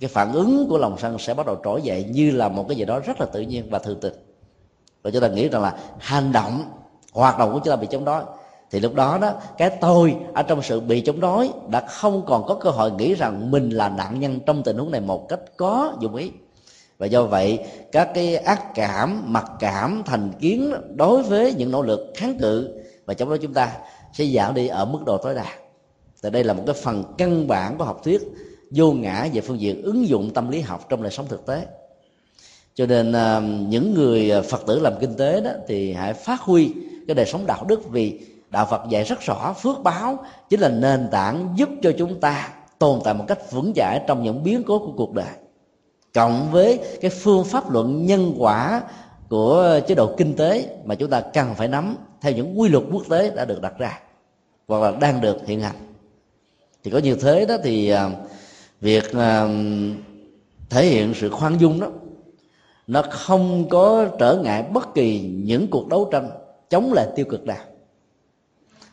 [0.01, 2.77] cái phản ứng của lòng sân sẽ bắt đầu trỗi dậy như là một cái
[2.77, 4.15] gì đó rất là tự nhiên và thường tình.
[5.03, 6.65] Và chúng ta nghĩ rằng là hành động,
[7.13, 8.23] hoạt động của chúng ta bị chống đối
[8.71, 12.47] thì lúc đó đó, cái tôi ở trong sự bị chống đối đã không còn
[12.47, 15.41] có cơ hội nghĩ rằng mình là nạn nhân trong tình huống này một cách
[15.57, 16.31] có dụng ý.
[16.99, 17.59] Và do vậy,
[17.93, 22.81] các cái ác cảm, mặc cảm, thành kiến đối với những nỗ lực kháng cự
[23.07, 23.73] và chống đối chúng ta
[24.13, 25.47] sẽ giảm đi ở mức độ tối đa.
[26.23, 28.23] Thì đây là một cái phần căn bản của học thuyết
[28.71, 31.67] vô ngã về phương diện ứng dụng tâm lý học trong đời sống thực tế.
[32.75, 36.41] Cho nên ờ, những người ờ, phật tử làm kinh tế đó thì hãy phát
[36.41, 36.73] huy
[37.07, 38.21] cái đời sống đạo đức vì
[38.51, 42.49] đạo phật dạy rất rõ, phước báo chính là nền tảng giúp cho chúng ta
[42.79, 45.35] tồn tại một cách vững chãi trong những biến cố của cuộc đời.
[46.15, 48.83] Cộng với cái phương pháp luận nhân quả
[49.29, 52.85] của chế độ kinh tế mà chúng ta cần phải nắm theo những quy luật
[52.93, 53.99] quốc tế đã được đặt ra
[54.69, 55.77] hoặc là đang được hiện hành.
[56.85, 58.11] Thì có như thế đó thì à,
[58.81, 59.49] việc à,
[60.71, 61.89] thể hiện sự khoan dung đó,
[62.87, 66.31] nó không có trở ngại bất kỳ những cuộc đấu tranh
[66.71, 67.65] chống lại tiêu cực nào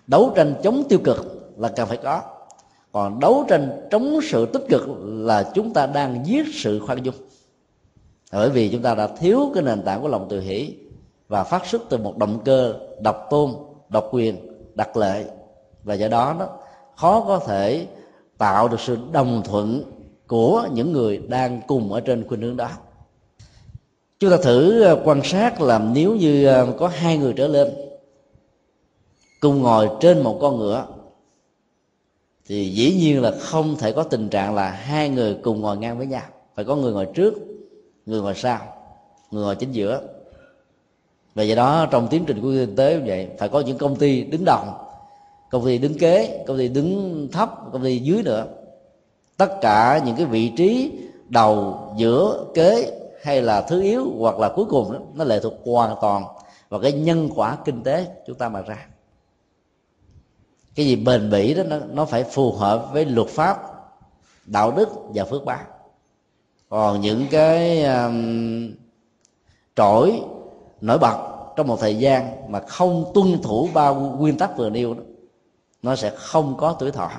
[0.08, 2.22] đấu tranh chống tiêu cực là cần phải có.
[2.91, 7.16] Còn đấu tranh chống sự tích cực là chúng ta đang giết sự khoan dung.
[8.32, 10.76] Bởi vì chúng ta đã thiếu cái nền tảng của lòng từ hỷ
[11.28, 13.51] và phát xuất từ một động cơ độc tôn,
[13.89, 14.36] độc quyền,
[14.76, 15.26] đặc lệ.
[15.84, 16.47] Và do đó nó
[16.95, 17.88] khó có thể
[18.38, 19.84] tạo được sự đồng thuận
[20.28, 22.70] của những người đang cùng ở trên khuynh hướng đó.
[24.20, 27.86] Chúng ta thử quan sát là nếu như ờ, có hai người trở lên
[29.39, 30.85] cùng ngồi trên một con ngựa.
[32.45, 35.97] Thì dĩ nhiên là không thể có tình trạng là hai người cùng ngồi ngang
[35.97, 36.23] với nhau.
[36.55, 37.33] Phải có người ngồi trước
[38.05, 38.59] người ngồi sau
[39.31, 40.01] người ngồi chính giữa.
[41.35, 43.95] Và do đó trong tiến trình của kinh tế như vậy phải có những công
[43.95, 44.65] ty đứng đầu
[45.49, 48.45] công ty đứng kế công ty đứng thấp công ty dưới nữa.
[49.38, 50.91] Tất cả những cái vị trí
[51.29, 55.53] đầu giữa kế hay là thứ yếu hoặc là cuối cùng đó, nó lệ thuộc
[55.65, 56.23] hoàn toàn
[56.69, 58.88] vào cái nhân quả kinh tế chúng ta mà ra
[60.78, 63.57] cái gì bền bỉ đó nó, nó phải phù hợp với luật pháp
[64.45, 65.59] đạo đức và phước báo.
[66.69, 68.71] Còn những cái um,
[69.75, 70.21] trỗi
[70.82, 71.17] nổi bật
[71.55, 75.01] trong một thời gian mà không tuân thủ ba nguyên tắc vừa nêu đó
[75.84, 77.11] nó sẽ không có tuổi thọ.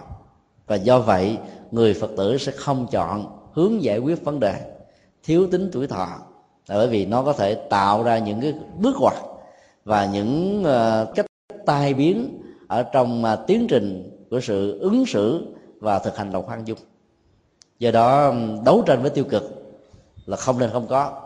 [0.67, 1.39] Và do vậy
[1.71, 4.55] người phật tử sẽ không chọn hướng giải quyết vấn đề
[5.25, 6.09] thiếu tính tuổi thọ.
[6.67, 9.15] Là bởi vì nó có thể tạo ra những cái bước ngoặt
[9.85, 11.27] và những uh, cách
[11.67, 15.47] tai biến ở trong uh, tiến trình của sự ứng xử
[15.81, 16.79] và thực hành lòng khoan dung.
[17.79, 19.43] Do đó đấu tranh với tiêu cực
[20.27, 21.23] là không nên không có.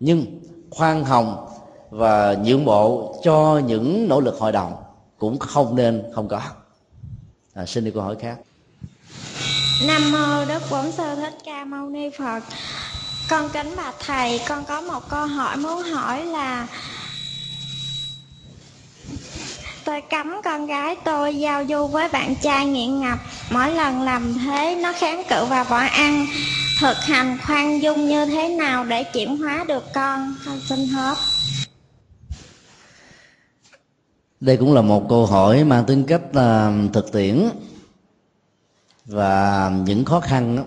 [0.00, 0.40] Nhưng
[0.70, 1.48] khoan hồng
[1.90, 4.72] và nhượng bộ cho những nỗ lực hội đồng
[5.18, 6.40] cũng không nên không có.
[7.54, 8.38] À, xin đi câu hỏi khác.
[9.86, 12.40] Nam mô đức bổn sư thích ca mâu ni phật.
[13.30, 16.66] Con kính bạch thầy con có một câu hỏi muốn hỏi là
[19.84, 23.18] tôi cấm con gái tôi giao du với bạn trai nghiện ngập.
[23.50, 26.26] Mỗi lần làm thế nó kháng cự và bỏ ăn.
[26.80, 30.34] Thực hành khoan dung như thế nào để chuyển hóa được con?
[30.46, 31.14] Con xin hết
[34.44, 37.48] đây cũng là một câu hỏi mang tính cách uh, thực tiễn.
[39.06, 40.62] Và những khó khăn đó,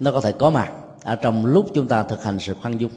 [0.00, 2.90] nó có thể có mặt ở trong lúc chúng ta thực hành sự khoan dung.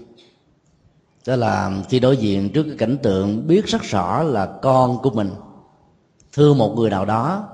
[1.28, 5.10] Đó là khi đối diện trước cái cảnh tượng biết rất rõ là con của
[5.10, 5.30] mình
[6.34, 7.50] thương một người nào đó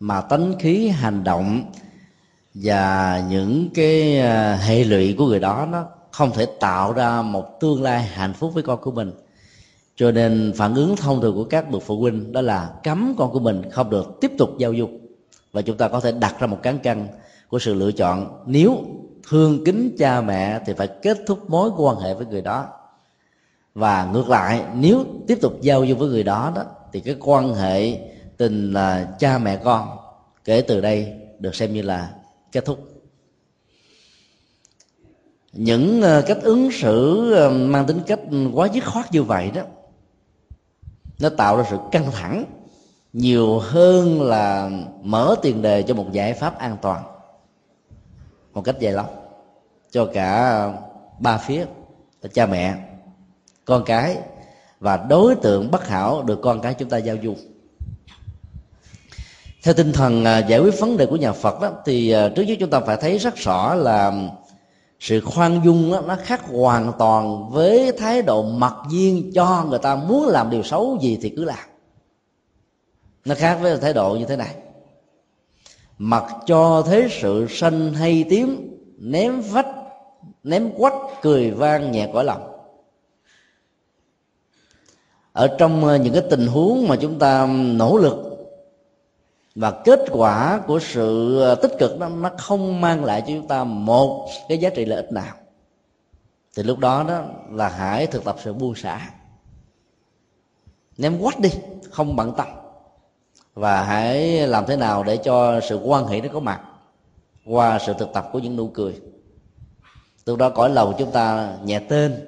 [0.00, 1.62] mà tánh khí, hành động
[2.54, 7.60] và những cái à, hệ lụy của người đó nó không thể tạo ra một
[7.60, 9.12] tương lai hạnh phúc với con của mình.
[9.96, 13.32] Cho nên phản ứng thông thường của các bậc phụ huynh đó là cấm con
[13.32, 14.88] của mình không được tiếp tục giao du.
[15.52, 17.06] Và chúng ta có thể đặt ra một cán cân
[17.48, 18.42] của sự lựa chọn.
[18.46, 18.84] Nếu
[19.28, 22.66] thương kính cha mẹ thì phải kết thúc mối quan hệ với người đó.
[23.74, 26.62] Và ngược lại, nếu tiếp tục giao du với người đó đó,
[26.92, 27.98] thì cái quan hệ
[28.36, 29.98] tình là cha mẹ con
[30.44, 32.14] kể từ đây được xem như là
[32.52, 32.78] kết thúc.
[35.52, 38.20] Những ờ, cách ứng xử ờ, mang tính cách
[38.52, 39.62] quá dứt khoát như vậy đó,
[41.18, 42.44] nó tạo ra sự căng thẳng
[43.12, 44.70] nhiều hơn là
[45.02, 47.04] mở tiền đề cho một giải pháp an toàn.
[48.52, 49.06] Một cách dài lâu
[49.90, 50.68] cho cả
[51.18, 51.66] ba phía
[52.22, 52.74] là cha mẹ,
[53.64, 54.18] con cái
[54.80, 57.34] và đối tượng bất hảo được con cái chúng ta giao du
[59.64, 62.42] theo tinh thần à, giải quyết vấn đề của nhà Phật đó thì à, trước
[62.42, 64.12] nhất chúng ta phải thấy rất rõ là
[65.00, 69.78] sự khoan dung đó, nó khác hoàn toàn với thái độ mặc nhiên cho người
[69.78, 71.68] ta muốn làm điều xấu gì thì cứ làm.
[73.24, 74.54] Nó khác với thái độ như thế này.
[75.98, 79.68] Mặc cho thế sự sanh hay tím ném vách
[80.42, 82.50] ném quách cười vang nhẹ cõi lòng.
[85.32, 88.23] Ở trong à, những cái tình huống mà chúng ta nỗ lực
[89.54, 93.48] và kết quả của sự ờ, tích cực đó, nó không mang lại cho chúng
[93.48, 95.34] ta một cái giá trị lợi ích nào.
[96.56, 99.10] Thì lúc đó đó là hãy thực tập sự buông xả.
[100.98, 101.50] Ném quách đi,
[101.90, 102.46] không bận tâm.
[103.54, 106.60] Và hãy làm thế nào để cho sự quan hệ nó có mặt
[107.46, 109.00] qua sự thực tập của những nụ cười.
[110.24, 112.26] Từ đó cõi lòng chúng ta nhẹ tên.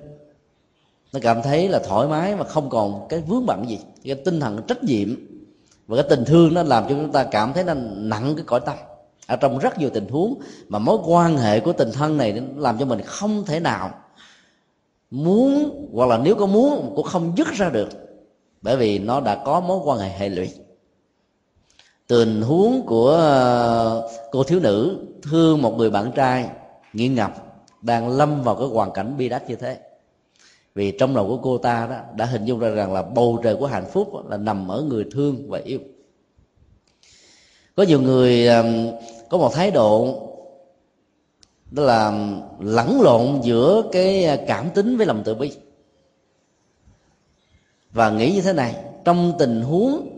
[1.12, 4.40] Nó cảm thấy là thoải mái mà không còn cái vướng bận gì, cái tinh
[4.40, 5.08] thần trách nhiệm
[5.86, 8.60] và cái tình thương nó làm cho chúng ta cảm thấy nó nặng cái cõi
[8.60, 8.76] tâm.
[9.26, 12.42] Ở trong rất nhiều tình huống mà mối quan hệ của tình thân này nó
[12.56, 13.90] làm cho mình không thể nào
[15.10, 17.88] muốn, hoặc là nếu có muốn cũng không dứt ra được.
[18.62, 20.50] Bởi vì nó đã có mối quan hệ hệ lụy.
[22.06, 26.48] Tình huống của ờ, cô thiếu nữ thương một người bạn trai
[26.92, 27.34] nghiện ngập,
[27.82, 29.78] đang lâm vào cái hoàn cảnh bi đát như thế
[30.76, 33.56] vì trong lòng của cô ta đó, đã hình dung ra rằng là bầu trời
[33.56, 35.78] của hạnh phúc là nằm ở người thương và yêu.
[37.76, 38.48] Có nhiều người
[39.28, 40.22] có một thái độ,
[41.70, 45.52] đó là lẫn lộn giữa cái à, cảm tính với lòng từ bi.
[47.92, 48.74] Và nghĩ như thế này,
[49.04, 50.08] trong tình huống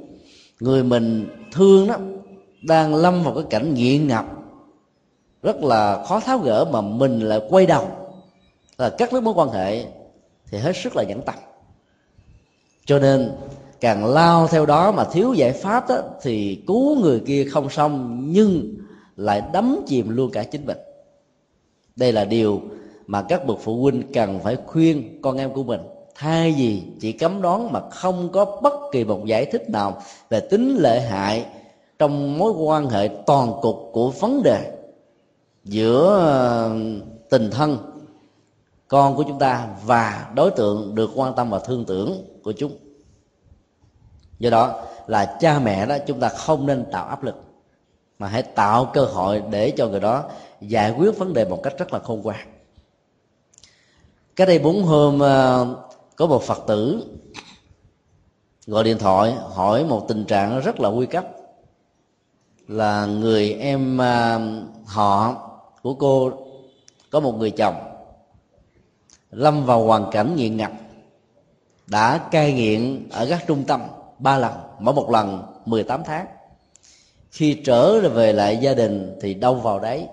[0.61, 1.97] người mình thương đó,
[2.63, 4.27] đang lâm vào cái cảnh nghiện ngập,
[5.43, 7.89] rất là khó tháo gỡ mà mình lại quay đầu,
[8.79, 9.85] là cắt đứt mối quan hệ
[10.51, 11.35] thì hết sức là nhẫn tâm
[12.89, 13.33] cho nên
[13.81, 18.25] càng lao theo đó mà thiếu giải pháp đó, thì cứu người kia không xong
[18.29, 18.75] nhưng
[19.17, 20.79] lại đắm chìm luôn cả chính mình.
[21.97, 22.61] Đây là điều
[23.07, 25.81] mà các bậc phụ huynh cần phải khuyên con em của mình.
[26.15, 30.41] Thay vì chỉ cấm đoán mà không có bất kỳ một giải thích nào về
[30.41, 31.47] tính lợi hại
[31.99, 34.73] trong mối quan hệ toàn cục của vấn đề
[35.65, 36.77] giữa ờ,
[37.31, 37.79] tình thân
[38.89, 42.73] con của chúng ta và đối tượng được quan tâm và thương tưởng của chúng.
[44.39, 47.35] Do đó là cha mẹ đó chúng ta không nên tạo áp lực,
[48.19, 50.25] mà hãy tạo cơ hội để cho người đó
[50.61, 52.49] giải quyết vấn đề một cách rất là khôn ngoan.
[54.37, 55.67] Cái đây bốn hôm ờ,
[56.17, 57.05] có một phật tử
[58.67, 61.27] gọi điện thoại hỏi một tình trạng rất là nguy cấp.
[62.69, 64.41] Là người em ờ,
[64.85, 65.35] họ
[65.83, 66.33] của cô
[67.11, 67.75] có một người chồng
[69.31, 70.73] lâm vào hoàn cảnh nghiện ngập,
[71.87, 73.81] đã cai nghiện ở các trung tâm
[74.19, 76.27] ba lần, mỗi một lần 18 tháng.
[77.31, 80.07] Khi trở về lại gia đình thì đâu vào đấy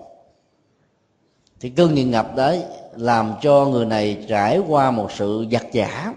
[1.60, 2.62] thì cơn nghiện ngập đấy
[2.96, 6.14] làm cho người này trải qua một sự giặt giả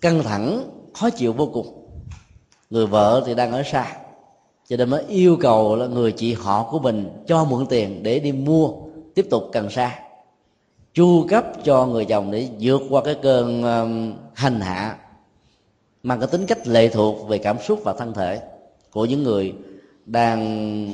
[0.00, 0.64] căng thẳng,
[0.94, 1.66] khó chịu vô cùng.
[2.70, 3.96] Người vợ thì đang ở xa,
[4.68, 8.18] cho nên mới yêu cầu là người chị họ của mình cho mượn tiền để
[8.18, 8.72] đi mua,
[9.14, 9.98] tiếp tục cần sa
[10.94, 14.96] chu cấp cho người chồng để vượt qua cái cơn um, hành hạ,
[16.02, 18.40] mang cái tính cách lệ thuộc về cảm xúc và thân thể
[18.90, 19.54] của những người
[20.06, 20.92] đang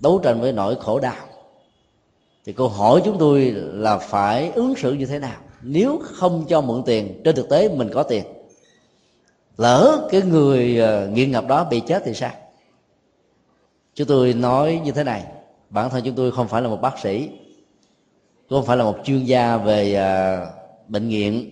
[0.00, 1.26] đấu tranh với nỗi khổ đau.
[2.46, 5.40] Thì câu hỏi chúng tôi là phải ứng xử như thế nào?
[5.62, 8.24] Nếu không cho mượn tiền, trên thực tế mình có tiền.
[9.56, 12.32] Lỡ cái người ờ, nghiện ngập đó bị chết thì sao?
[13.94, 15.24] Chúng tôi nói như thế này,
[15.70, 17.30] bản thân chúng tôi không phải là một bác sĩ
[18.50, 20.46] không phải là một chuyên gia về à,
[20.88, 21.50] bệnh nghiện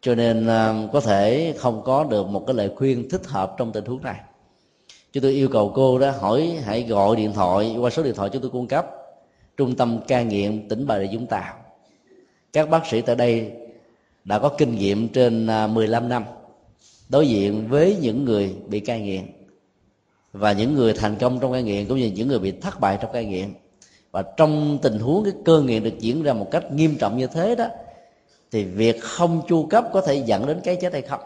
[0.00, 3.72] cho nên à, có thể không có được một cái lời khuyên thích hợp trong
[3.72, 4.20] tình huống này.
[5.12, 8.30] Chúng tôi yêu cầu cô đó hỏi hãy gọi điện thoại qua số điện thoại
[8.32, 8.86] chúng tôi cung cấp
[9.56, 11.54] trung tâm ca nghiện tỉnh bà rịa vũng tàu.
[12.52, 13.52] Các bác sĩ tại đây
[14.24, 16.24] đã có kinh nghiệm trên à, 15 năm
[17.08, 19.22] đối diện với những người bị cai nghiện
[20.32, 22.98] và những người thành công trong cai nghiện cũng như những người bị thất bại
[23.00, 23.54] trong cai nghiện
[24.10, 27.26] và trong tình huống cái cơ nghiện được diễn ra một cách nghiêm trọng như
[27.26, 27.66] thế đó,
[28.50, 31.20] thì việc không chu cấp có thể dẫn đến cái chết hay không?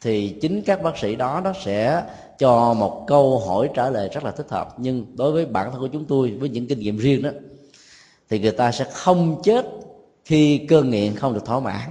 [0.00, 2.02] Thì chính các bác sĩ đó nó sẽ
[2.38, 4.74] cho một câu hỏi trả lời rất là thích hợp.
[4.78, 7.30] Nhưng đối với bản thân của chúng tôi, với những kinh nghiệm riêng đó,
[8.28, 9.66] thì người ta sẽ không chết
[10.24, 11.90] khi cơn nghiện không được thỏa mãn,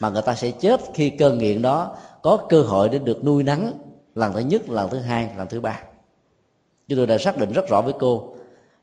[0.00, 3.42] mà người ta sẽ chết khi cơn nghiện đó có cơ hội để được nuôi
[3.42, 3.72] nắng
[4.14, 5.82] lần thứ nhất, lần thứ hai, lần thứ ba.
[6.88, 8.34] Chúng tôi đã xác định rất rõ với cô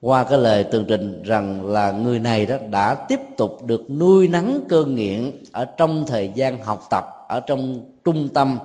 [0.06, 4.28] qua cái lời tường trình rằng là người này đó đã tiếp tục được nuôi
[4.28, 8.60] nắng cơn nghiện ở trong thời gian học tập ở trong trung tâm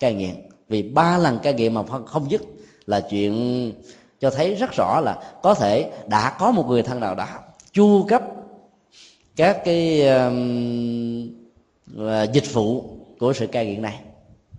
[0.00, 0.34] cai nghiện.
[0.68, 2.42] Vì ba lần cai nghiện mà không dứt
[2.86, 3.72] là chuyện
[4.20, 7.26] cho thấy rất rõ là có thể đã có một người thân nào đó
[7.72, 8.22] chu cấp
[9.36, 10.02] các cái
[11.96, 12.84] uh, dịch vụ
[13.18, 14.00] của sự cai nghiện này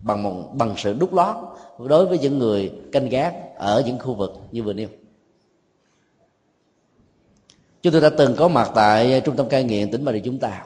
[0.01, 1.35] bằng một bằng sự đút lót
[1.79, 4.87] đối với những người canh gác ở những khu vực như vừa nêu
[7.85, 10.39] chúng tôi đã từng có mặt tại trung tâm cai nghiện tỉnh bà rịa vũng
[10.39, 10.65] tàu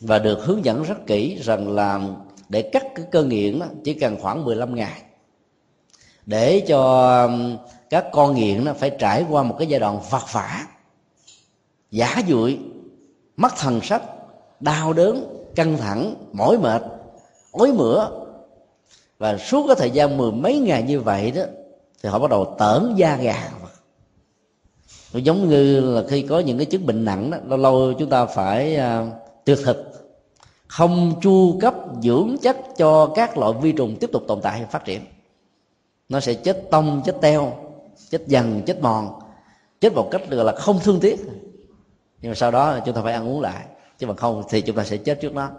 [0.00, 2.00] và được hướng dẫn rất kỹ rằng là
[2.48, 5.02] để cắt cái cơ nghiện đó, chỉ cần khoảng 15 ngày
[6.26, 7.56] để cho um,
[7.90, 10.66] các con nghiện nó phải trải qua một cái giai đoạn vật vả
[11.90, 12.58] giả dụi
[13.36, 14.02] mất thần sắc
[14.60, 16.82] đau đớn căng thẳng mỏi mệt
[17.50, 18.08] ối mửa.
[19.18, 21.42] Và suốt cái thời gian mười mấy ngày như vậy đó
[22.02, 23.50] thì họ bắt đầu tởn da gà
[25.18, 28.26] giống như là khi có những cái chứng bệnh nặng đó lâu lâu chúng ta
[28.26, 29.08] phải uh,
[29.44, 29.88] tuyệt thực.
[30.66, 34.66] Không chu cấp dưỡng chất cho các loại vi trùng tiếp tục tồn tại và
[34.66, 35.00] phát triển.
[36.08, 37.52] Nó sẽ chết tông chết teo
[38.10, 39.08] chết dần chết mòn.
[39.80, 41.20] Chết một cách gọi là không thương tiếc.
[42.22, 43.64] Nhưng mà sau đó chúng ta phải ăn uống lại.
[43.98, 45.50] Chứ mà không thì chúng ta sẽ chết trước đó.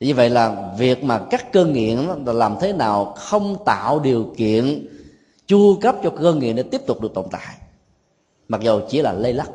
[0.00, 4.34] Như vậy là việc mà các cơn nghiện là làm thế nào không tạo điều
[4.36, 4.86] kiện
[5.46, 7.54] chu cấp cho cơn nghiện để tiếp tục được tồn tại
[8.48, 9.50] mặc dù chỉ là lây lắc.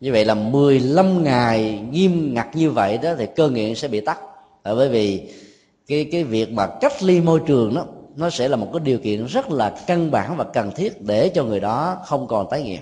[0.00, 4.00] Như vậy là 15 ngày nghiêm ngặt như vậy đó thì cơ nghiện sẽ bị
[4.00, 4.18] tắt
[4.64, 5.34] bởi vì
[5.86, 8.98] cái cái việc mà cách ly môi trường đó, nó sẽ là một cái điều
[8.98, 12.62] kiện rất là căn bản và cần thiết để cho người đó không còn tái
[12.62, 12.80] nghiện.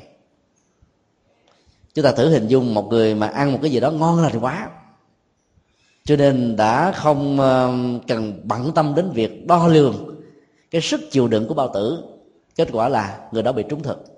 [1.94, 4.30] Chúng ta thử hình dung một người mà ăn một cái gì đó ngon là
[4.40, 4.68] quá.
[6.04, 7.74] Cho nên đã không ờ,
[8.08, 10.16] cần bận tâm đến việc đo lường
[10.70, 12.02] cái sức chịu đựng của bao tử.
[12.56, 14.15] Kết quả là người đó bị trúng thực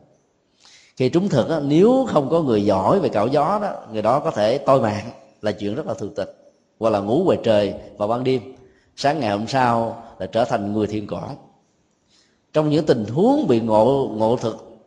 [0.99, 4.30] khi trúng thực nếu không có người giỏi về cạo gió đó, người đó có
[4.30, 5.11] thể toi mạng
[5.42, 8.40] là chuyện rất là thường tịch hoặc là ngủ ngoài trời vào ban đêm.
[8.96, 11.28] Sáng ngày hôm sau là trở thành người thiên cỏ
[12.53, 14.78] trong những tình huống bị ngộ ngộ thực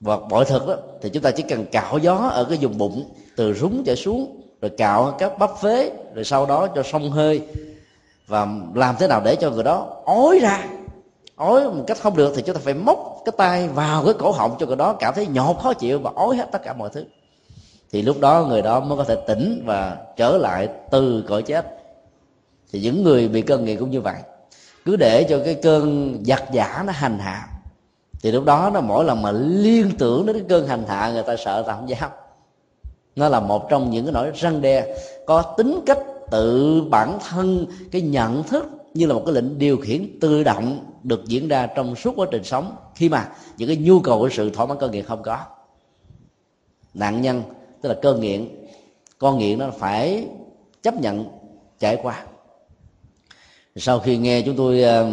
[0.00, 3.04] và bội thực đó thì chúng ta chỉ cần cạo gió ở cái vùng bụng,
[3.36, 7.40] từ rúng trở xuống, rồi cạo các bắp phế, rồi sau đó cho sông hơi,
[8.26, 10.79] và làm thế nào để cho người đó ói ra
[11.40, 14.32] ói một cách không được thì chúng ta phải móc cái tay vào cái cổ
[14.32, 16.90] họng cho người đó cảm thấy nhột, khó chịu và ói hết tất cả mọi
[16.92, 17.04] thứ.
[17.92, 21.66] Thì lúc đó người đó mới có thể tỉnh và trở lại từ cõi chết.
[22.72, 24.16] Thì những người bị cơn nghiện cũng như vậy.
[24.84, 27.48] Cứ để cho cái cơn giặc giả nó hành hạ.
[28.22, 31.22] Thì lúc đó nó mỗi lần mà liên tưởng đến cái cơn hành hạ, người
[31.22, 32.10] ta sợ ta không dám.
[33.16, 35.98] Nó là một trong những cái nỗi răng đe có tính cách
[36.30, 40.92] tự bản thân, cái nhận thức như là một cái lệnh điều khiển tự động
[41.02, 44.28] được diễn ra trong suốt quá trình sống, khi mà những cái nhu cầu của
[44.28, 45.44] sự thỏa mãn cơn nghiện không có.
[46.94, 47.42] Nạn nhân,
[47.82, 48.48] tức là cơn nghiện,
[49.18, 50.28] con nghiện nó phải
[50.82, 51.28] chấp nhận
[51.78, 52.24] trải qua.
[53.76, 55.10] Sau khi nghe chúng tôi ờ,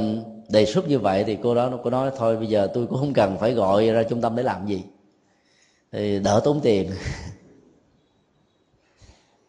[0.49, 3.13] đề xuất như vậy thì cô đó, cô nói thôi, bây giờ tôi cũng không
[3.13, 4.83] cần phải gọi ra trung tâm để làm gì.
[5.91, 6.91] Thì đỡ tốn tiền.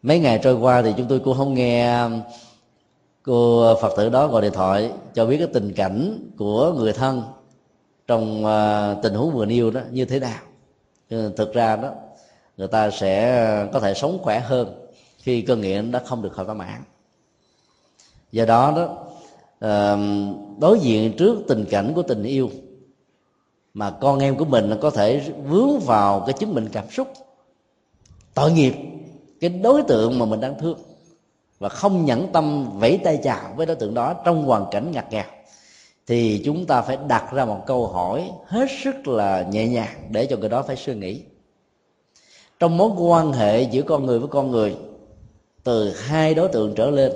[0.03, 1.99] Mấy ngày trôi qua thì chúng tôi cũng không nghe
[3.23, 7.21] cô phật tử đó gọi điện thoại cho biết cái tình cảnh của người thân
[8.07, 10.39] trong à, tình huống vừa nêu đó như thế nào.
[11.09, 11.89] Ừ, thực ra đó,
[12.57, 16.45] người ta sẽ có thể sống khỏe hơn khi cơn nghiện đã không được khỏi
[16.45, 16.83] thỏa mãn.
[18.31, 18.97] Do đó đó
[19.59, 19.97] à,
[20.59, 22.49] đối diện trước tình cảnh của tình yêu
[23.73, 27.07] mà con em của mình có thể vướng vào cái chứng bệnh cảm xúc,
[28.33, 28.73] tội nghiệp,
[29.39, 30.77] cái đối tượng mà mình đang thương
[31.59, 35.11] và không nhẫn tâm vẫy tay chào với đối tượng đó trong hoàn cảnh ngặt
[35.11, 35.23] nghèo,
[36.07, 40.25] thì chúng ta phải đặt ra một câu hỏi hết sức là nhẹ nhàng để
[40.25, 41.21] cho người đó phải suy nghĩ.
[42.59, 44.75] Trong mối quan hệ giữa con người với con người,
[45.63, 47.11] từ hai đối tượng trở lên,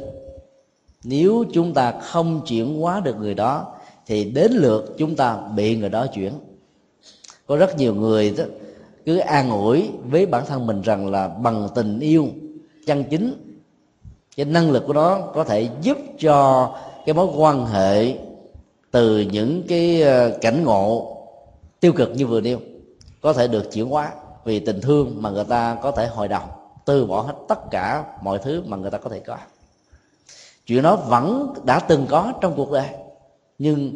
[1.03, 3.75] nếu chúng ta không chuyển hóa được người đó,
[4.05, 6.33] thì đến lượt chúng ta bị người đó chuyển.
[7.47, 8.43] Có rất nhiều người đó
[9.05, 12.27] cứ an ủi với bản thân mình rằng là bằng tình yêu
[12.85, 13.42] chân chính
[14.35, 16.69] cái năng lực của nó có thể giúp cho
[17.05, 18.17] cái mối quan hệ
[18.91, 21.17] từ những cái ờ, cảnh ngộ
[21.79, 22.59] tiêu cực như vừa nêu
[23.21, 24.11] có thể được chuyển hóa
[24.45, 26.49] vì tình thương mà người ta có thể hồi đồng
[26.85, 29.37] từ bỏ hết tất cả mọi thứ mà người ta có thể có.
[30.65, 32.87] Chuyện đó vẫn đã từng có trong cuộc đời,
[33.57, 33.93] nhưng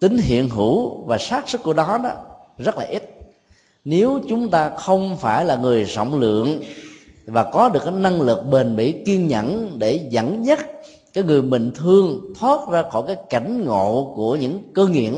[0.00, 2.10] tính hiện hữu và xác suất của đó đó
[2.58, 3.02] rất là ít.
[3.84, 6.60] Nếu chúng ta không phải là người rộng lượng
[7.28, 10.66] và có được cái năng lực bền bỉ, kiên nhẫn để dẫn dắt
[11.12, 15.14] cái người mình thương, thoát ra khỏi cái cảnh ngộ của những cơ nghiện.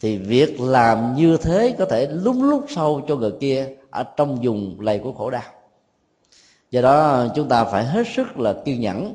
[0.00, 4.38] Thì việc làm như thế có thể lúc lúc sâu cho người kia ở trong
[4.42, 5.42] vùng lầy của khổ đau.
[6.70, 9.14] Do đó, chúng ta phải hết sức là kiên nhẫn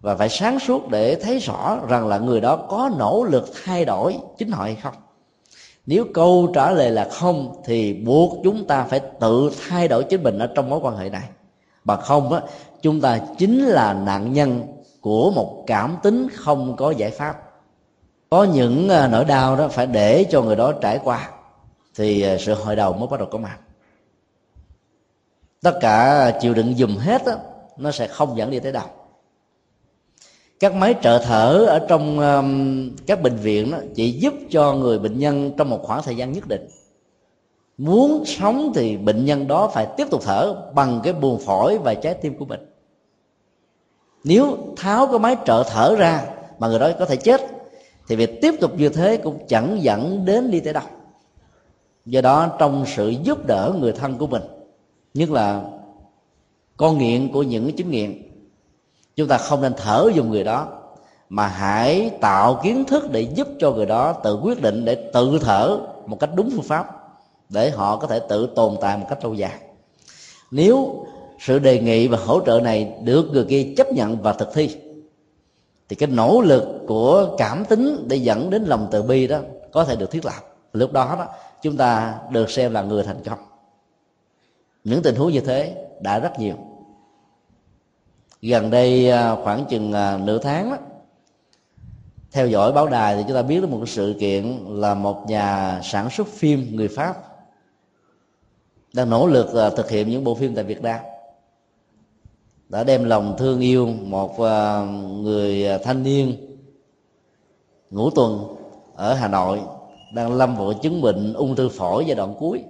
[0.00, 3.84] và phải sáng suốt để thấy rõ rằng là người đó có nỗ lực thay
[3.84, 4.94] đổi chính họ hay không
[5.88, 10.22] nếu câu trả lời là không thì buộc chúng ta phải tự thay đổi chính
[10.22, 11.28] mình ở trong mối quan hệ này.
[11.84, 12.40] Bằng không á
[12.82, 14.62] chúng ta chính là nạn nhân
[15.00, 17.42] của một cảm tính không có giải pháp.
[18.30, 21.30] Có những à, nỗi đau đó phải để cho người đó trải qua
[21.94, 23.58] thì à, sự hồi đầu mới bắt đầu có mặt.
[25.62, 27.32] Tất cả chịu đựng dùm hết đó,
[27.76, 28.86] nó sẽ không dẫn đi tới đâu
[30.60, 34.98] các máy trợ thở ở trong um, các bệnh viện đó chỉ giúp cho người
[34.98, 36.68] bệnh nhân trong một khoảng thời gian nhất định.
[37.78, 41.94] Muốn sống thì bệnh nhân đó phải tiếp tục thở bằng cái buồng phổi và
[41.94, 42.60] trái tim của mình.
[44.24, 46.24] Nếu tháo cái máy trợ thở ra
[46.58, 47.40] mà người đó có thể chết
[48.08, 50.82] thì việc tiếp tục như thế cũng chẳng dẫn đến đi tới đâu.
[52.06, 54.42] Do đó trong sự giúp đỡ người thân của mình
[55.14, 55.62] nhất là
[56.76, 58.27] con nghiện của những chứng nghiện
[59.18, 60.68] chúng ta không nên thở dùng người đó,
[61.28, 65.38] mà hãy tạo kiến thức để giúp cho người đó tự quyết định để tự
[65.40, 66.86] thở một cách đúng phương pháp,
[67.48, 69.58] để họ có thể tự tồn tại một cách lâu dài.
[70.50, 71.06] Nếu
[71.40, 74.76] sự đề nghị và hỗ trợ này được người kia chấp nhận và thực thi,
[75.88, 79.38] thì cái nỗ lực của cảm tính để dẫn đến lòng từ bi đó
[79.72, 80.56] có thể được thiết lập.
[80.72, 81.26] Lúc đó đó,
[81.62, 83.38] chúng ta được xem là người thành công.
[84.84, 86.54] Những tình huống như thế đã rất nhiều
[88.42, 90.76] gần đây à, khoảng chừng à, nửa tháng đó,
[92.32, 95.80] theo dõi báo đài thì chúng ta biết đến một sự kiện là một nhà
[95.82, 97.16] sản xuất phim người pháp
[98.92, 101.00] đang nỗ lực à, thực hiện những bộ phim tại việt nam.
[102.68, 104.38] Đã đem lòng thương yêu một
[105.22, 106.34] người thanh niên
[107.90, 108.56] ngũ tuần
[108.94, 109.60] ở hà nội
[110.14, 112.64] đang lâm vào chứng bệnh ung thư phổi giai đoạn cuối.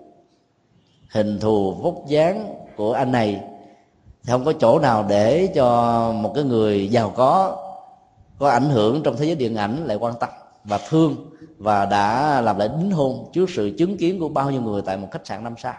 [1.10, 3.40] Hình thù vóc dáng của anh này
[4.22, 7.56] thì không có chỗ nào để cho một cái người giàu có
[8.38, 10.28] có ảnh hưởng trong thế giới điện ảnh lại quan tâm
[10.64, 11.16] và thương
[11.58, 14.96] và đã làm lại đính hôn trước sự chứng kiến của bao nhiêu người tại
[14.96, 15.74] một khách sạn năm sao.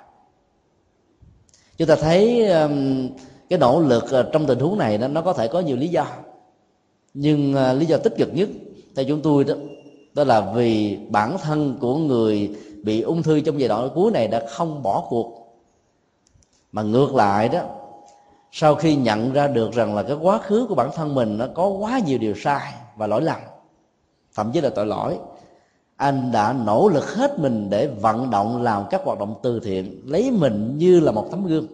[1.77, 3.09] Chúng ta thấy um,
[3.49, 6.05] cái nỗ lực ờ, trong tình huống này nó có thể có nhiều lý do.
[7.13, 8.49] Nhưng ờ, lý do tích cực nhất
[8.95, 9.53] theo chúng tôi đó
[10.13, 14.27] đó là vì bản thân của người bị ung thư trong giai đoạn cuối này
[14.27, 15.59] đã không bỏ cuộc.
[16.71, 17.61] Mà ngược lại đó
[18.51, 21.45] sau khi nhận ra được rằng là cái quá khứ của bản thân mình nó
[21.55, 23.39] có quá nhiều điều sai và lỗi lầm,
[24.35, 25.17] thậm chí là tội lỗi,
[25.95, 30.01] anh đã nỗ lực hết mình để vận động làm các hoạt động từ thiện,
[30.05, 31.67] lấy mình như là một tấm gương,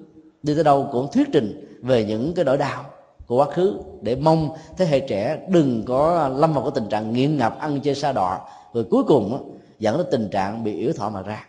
[0.43, 2.85] đi tới đâu cũng thuyết trình về những cái nỗi đau
[3.27, 7.13] của quá khứ, để mong thế hệ trẻ đừng có lâm vào cái tình trạng
[7.13, 8.39] nghiện ngập, ăn chơi xa đọa,
[8.73, 11.45] rồi cuối cùng dẫn đến tình trạng bị yếu thọ mà ra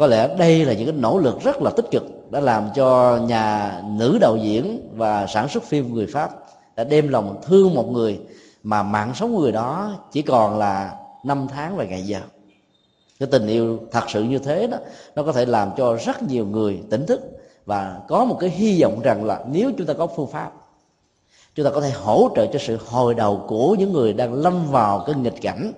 [0.00, 3.16] có lẽ đây là những cái nỗ lực rất là tích cực đã làm cho
[3.16, 6.30] nhà nữ đạo diễn và sản xuất phim người pháp
[6.76, 8.20] đã đem lòng thương một người
[8.62, 12.20] mà mạng sống người đó chỉ còn là năm tháng và ngày giờ.
[13.18, 14.78] Cái tình yêu thật sự như thế đó,
[15.14, 17.20] nó có thể làm cho rất nhiều người tỉnh thức
[17.66, 20.52] và có một cái hy vọng rằng là nếu chúng ta có phương pháp,
[21.54, 24.70] chúng ta có thể hỗ trợ cho sự hồi đầu của những người đang lâm
[24.70, 25.72] vào cái nghịch cảnh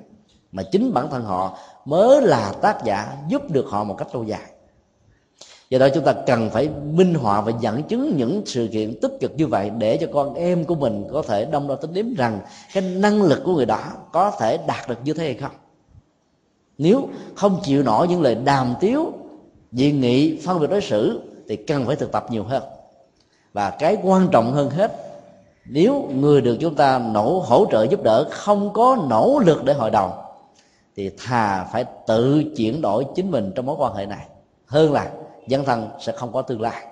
[0.52, 4.24] mà chính bản thân họ mới là tác giả giúp được họ một cách lâu
[4.24, 4.52] dài.
[5.70, 9.12] Do đó chúng ta cần phải minh họa và dẫn chứng những sự kiện tích
[9.20, 12.14] cực như vậy để cho con em của mình có thể đông đo tính đếm
[12.14, 12.40] rằng
[12.74, 13.80] cái năng lực của người đó
[14.12, 15.50] có thể đạt được như thế hay không.
[16.78, 19.12] Nếu không chịu nổi những lời đàm tiếu,
[19.72, 22.62] dị nghị, phân biệt đối xử thì cần phải thực tập nhiều hơn.
[23.52, 24.92] Và cái quan trọng hơn hết,
[25.64, 29.72] nếu người được chúng ta nỗ hỗ trợ giúp đỡ không có nỗ lực để
[29.72, 30.10] hội đồng
[30.96, 34.26] thì thà phải tự chuyển đổi chính mình trong mối quan hệ này.
[34.66, 35.10] Hơn là
[35.48, 36.86] dân thân sẽ không có tương lai.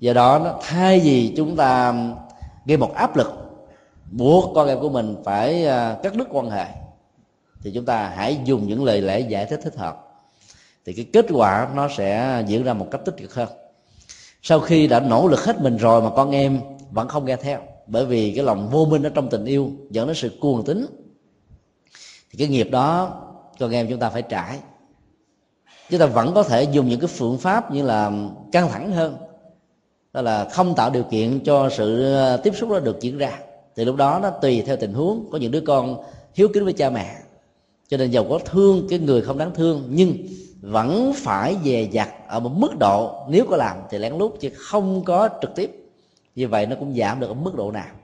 [0.00, 1.94] Do đó thay vì chúng ta
[2.66, 3.32] gây một áp lực,
[4.10, 6.66] buộc con em của mình phải à, cắt đứt quan hệ,
[7.62, 10.00] thì chúng ta hãy dùng những lời lẽ giải thích thích hợp.
[10.86, 13.48] Thì cái kết quả nó sẽ diễn ra một cách tích cực hơn.
[14.42, 17.58] Sau khi đã nỗ lực hết mình rồi mà con em vẫn không nghe theo,
[17.86, 20.86] bởi vì cái lòng vô minh ở trong tình yêu dẫn đến sự cuồng tính
[22.34, 23.20] thì cái nghiệp đó
[23.58, 24.58] con em chúng ta phải trải.
[25.90, 28.12] Chúng ta vẫn có thể dùng những cái phương pháp như là
[28.52, 29.16] căng thẳng hơn.
[30.12, 33.38] Đó là không tạo điều kiện cho sự ờ, tiếp xúc đó được diễn ra.
[33.76, 35.28] Thì lúc đó nó tùy theo tình huống.
[35.32, 36.02] Có những đứa con
[36.34, 37.16] hiếu kính với cha mẹ.
[37.88, 40.16] Cho nên giàu có thương cái người không đáng thương, nhưng
[40.60, 44.50] vẫn phải dè dặt ở một mức độ nếu có làm thì lén lút chứ
[44.56, 45.70] không có trực tiếp.
[46.34, 47.94] Như vậy nó cũng giảm được ở mức độ nào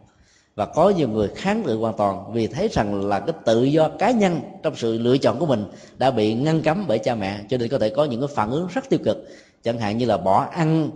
[0.60, 3.88] và có nhiều người kháng cự hoàn toàn vì thấy rằng là cái tự do
[3.88, 5.64] cá nhân trong sự lựa chọn của mình
[5.98, 8.50] đã bị ngăn cấm bởi cha mẹ, cho nên có thể có những cái phản
[8.50, 9.28] ứng rất tiêu cực.
[9.62, 10.90] Chẳng hạn như là bỏ ăn,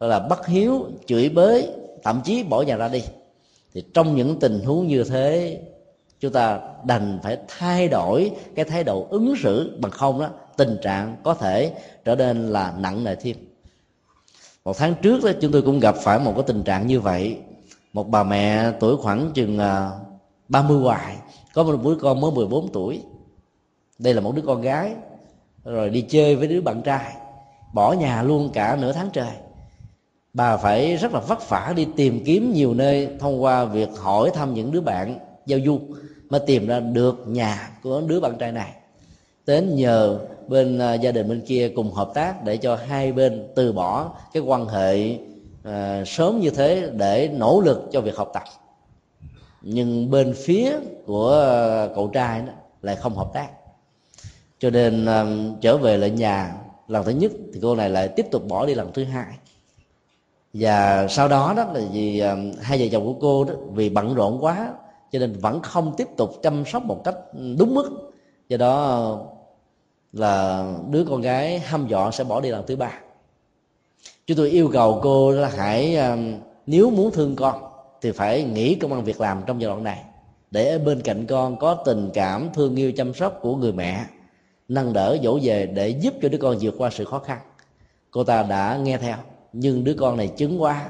[0.00, 1.68] hoặc là bất hiếu, chửi bới,
[2.02, 3.02] thậm chí bỏ nhà ra đi.
[3.74, 5.60] Thì trong những tình huống như thế,
[6.20, 10.28] chúng ta đành phải thay đổi cái thái độ ứng xử bằng không đó.
[10.56, 11.72] Tình trạng có thể
[12.04, 13.36] trở nên là nặng nề thêm.
[14.64, 17.38] Một tháng trước đó, chúng tôi cũng gặp phải một cái tình trạng như vậy
[17.96, 19.90] một bà mẹ tuổi khoảng chừng à,
[20.48, 21.16] 30 hoài,
[21.54, 23.02] có một đứa con mới 14 tuổi.
[23.98, 24.94] Đây là một đứa con gái,
[25.64, 27.12] rồi đi chơi với đứa bạn trai,
[27.74, 29.32] bỏ nhà luôn cả nửa tháng trời.
[30.34, 34.30] Bà phải rất là vất vả đi tìm kiếm nhiều nơi thông qua việc hỏi
[34.34, 35.80] thăm những đứa bạn giao du,
[36.30, 38.72] mà tìm ra được nhà của đứa bạn trai này.
[39.46, 40.18] Đến nhờ
[40.48, 44.10] bên à, gia đình bên kia cùng hợp tác để cho hai bên từ bỏ
[44.32, 45.18] cái quan hệ
[45.66, 48.42] à, sớm như thế để nỗ lực cho việc học tập.
[49.62, 50.72] Nhưng bên phía
[51.06, 52.52] của à, cậu trai đó
[52.82, 53.48] lại không hợp tác.
[54.58, 55.24] Cho nên à,
[55.60, 56.54] trở về lại nhà
[56.88, 59.26] lần thứ nhất thì cô này lại tiếp tục bỏ đi lần thứ hai.
[60.52, 64.14] Và sau đó đó là vì à, hai vợ chồng của cô đó vì bận
[64.14, 64.72] rộn quá
[65.12, 67.16] cho nên vẫn không tiếp tục chăm sóc một cách
[67.58, 68.12] đúng mức.
[68.48, 69.18] Do đó
[70.12, 73.00] là đứa con gái hăm dọ sẽ bỏ đi lần thứ ba
[74.26, 76.34] chúng tôi yêu cầu cô là hãy um,
[76.66, 77.62] nếu muốn thương con
[78.02, 80.04] thì phải nghỉ công ăn việc làm trong giai đoạn này.
[80.50, 84.04] Để ở bên cạnh con có tình cảm thương yêu chăm sóc của người mẹ
[84.68, 87.38] nâng đỡ dỗ về để giúp cho đứa con vượt qua sự khó khăn.
[88.10, 89.16] Cô ta đã nghe theo
[89.52, 90.88] nhưng đứa con này chứng quá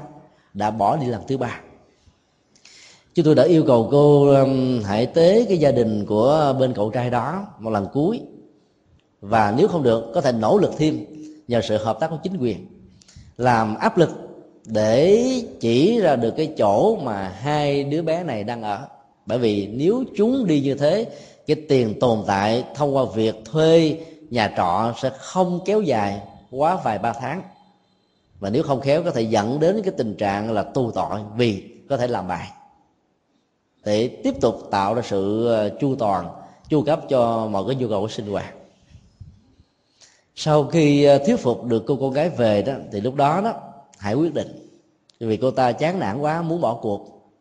[0.53, 1.61] đã bỏ đi lần thứ ba.
[3.13, 6.89] Chúng tôi đã yêu cầu cô um, hãy tế cái gia đình của bên cậu
[6.89, 8.21] trai đó một lần cuối.
[9.21, 11.05] Và nếu không được có thể nỗ lực thêm
[11.47, 12.76] nhờ sự hợp tác của chính quyền
[13.37, 14.09] làm áp lực
[14.65, 15.23] để
[15.59, 18.87] chỉ ra được cái chỗ mà hai đứa bé này đang ở.
[19.25, 21.05] Bởi vì nếu chúng đi như thế,
[21.47, 23.99] cái tiền tồn tại thông qua việc thuê
[24.29, 27.41] nhà trọ sẽ không kéo dài quá vài ba tháng.
[28.39, 31.63] Và nếu không khéo, có thể dẫn đến cái tình trạng là tu tội vì
[31.89, 32.47] có thể làm bài
[33.87, 36.27] để tiếp tục tạo ra sự ờ, chu toàn,
[36.69, 38.53] chu cấp cho mọi cái nhu cầu của sinh hoạt
[40.39, 43.53] sau khi ờ, thuyết phục được cô con gái về đó, thì lúc đó đó
[43.97, 44.47] hãy quyết định
[45.19, 47.31] vì cô ta chán nản quá, muốn bỏ cuộc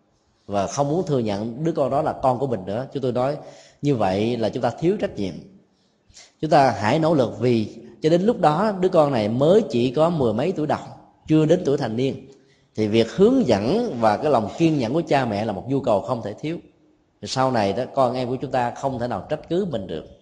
[0.46, 2.86] và không muốn thừa nhận đứa con đó là con của mình nữa.
[2.92, 3.36] Chúng tôi nói
[3.82, 5.34] như vậy là chúng ta thiếu trách nhiệm.
[6.40, 9.90] Chúng ta hãy nỗ lực vì cho đến lúc đó, đứa con này mới chỉ
[9.90, 10.78] có mười mấy tuổi đầu,
[11.26, 12.28] chưa đến tuổi thành niên.
[12.74, 15.80] Thì việc hướng dẫn và cái lòng kiên nhẫn của cha mẹ là một nhu
[15.80, 16.58] cầu không thể thiếu.
[17.22, 20.15] Sau này đó, con em của chúng ta không thể nào trách cứ mình được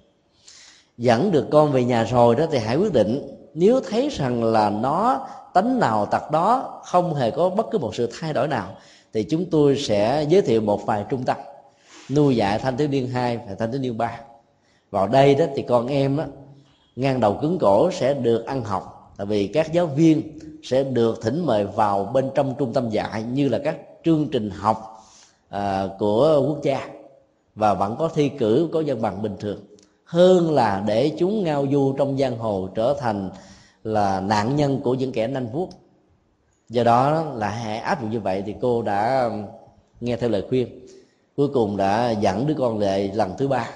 [0.98, 3.22] dẫn được con về nhà rồi đó thì hãy quyết định
[3.54, 7.94] nếu thấy rằng là nó tánh nào tật đó không hề có bất cứ một
[7.94, 8.76] sự thay đổi nào
[9.12, 11.36] thì chúng tôi sẽ giới thiệu một vài trung tâm.
[12.10, 14.20] Nuôi dạy thanh thiếu niên hai và thanh thiếu niên ba.
[14.90, 16.24] Vào đây đó thì con em đó,
[16.96, 21.22] ngang đầu cứng cổ sẽ được ăn học tại vì các giáo viên sẽ được
[21.22, 25.04] thỉnh mời vào bên trong trung tâm dạy như là các chương trình học
[25.48, 26.88] à, của quốc gia
[27.54, 29.58] và vẫn có thi cử có dân bằng bình thường
[30.04, 33.30] hơn là để chúng ngao du trong giang hồ trở thành
[33.84, 35.68] là nạn nhân của những kẻ nanh vuốt.
[36.68, 39.44] Do đó là hãy áp dụng như vậy thì cô đã um,
[40.00, 40.86] nghe theo lời khuyên.
[41.36, 43.70] Cuối cùng đã dẫn đứa con về lần thứ ba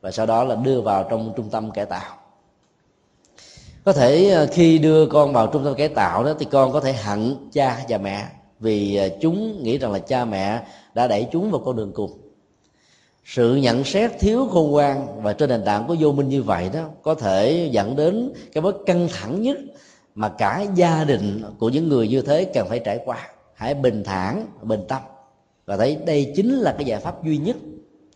[0.00, 2.16] và sau đó là đưa vào trong trung tâm cải tạo.
[3.84, 6.80] Có thể ờ, khi đưa con vào trung tâm cải tạo đó thì con có
[6.80, 8.26] thể hận cha và mẹ
[8.60, 10.62] vì ờ, chúng nghĩ rằng là cha mẹ
[10.94, 12.25] đã đẩy chúng vào con đường cùng
[13.26, 16.70] sự nhận xét thiếu khôn ngoan và trên nền tảng của vô minh như vậy
[16.74, 19.58] đó có thể dẫn đến cái mối căng thẳng nhất
[20.14, 23.28] mà cả gia đình của những người như thế cần phải trải qua.
[23.54, 25.02] Hãy bình thản, bình tâm.
[25.66, 27.56] Và thấy đây chính là cái giải pháp duy nhất.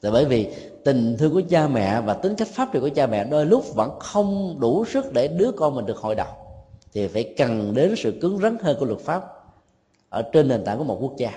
[0.00, 0.48] Là bởi vì
[0.84, 3.74] tình thương của cha mẹ và tính cách pháp trị của cha mẹ đôi lúc
[3.74, 6.34] vẫn không đủ sức để đứa con mình được hội đồng
[6.92, 9.24] thì phải cần đến sự cứng rắn hơn của luật pháp
[10.08, 11.32] ở trên nền tảng của một quốc gia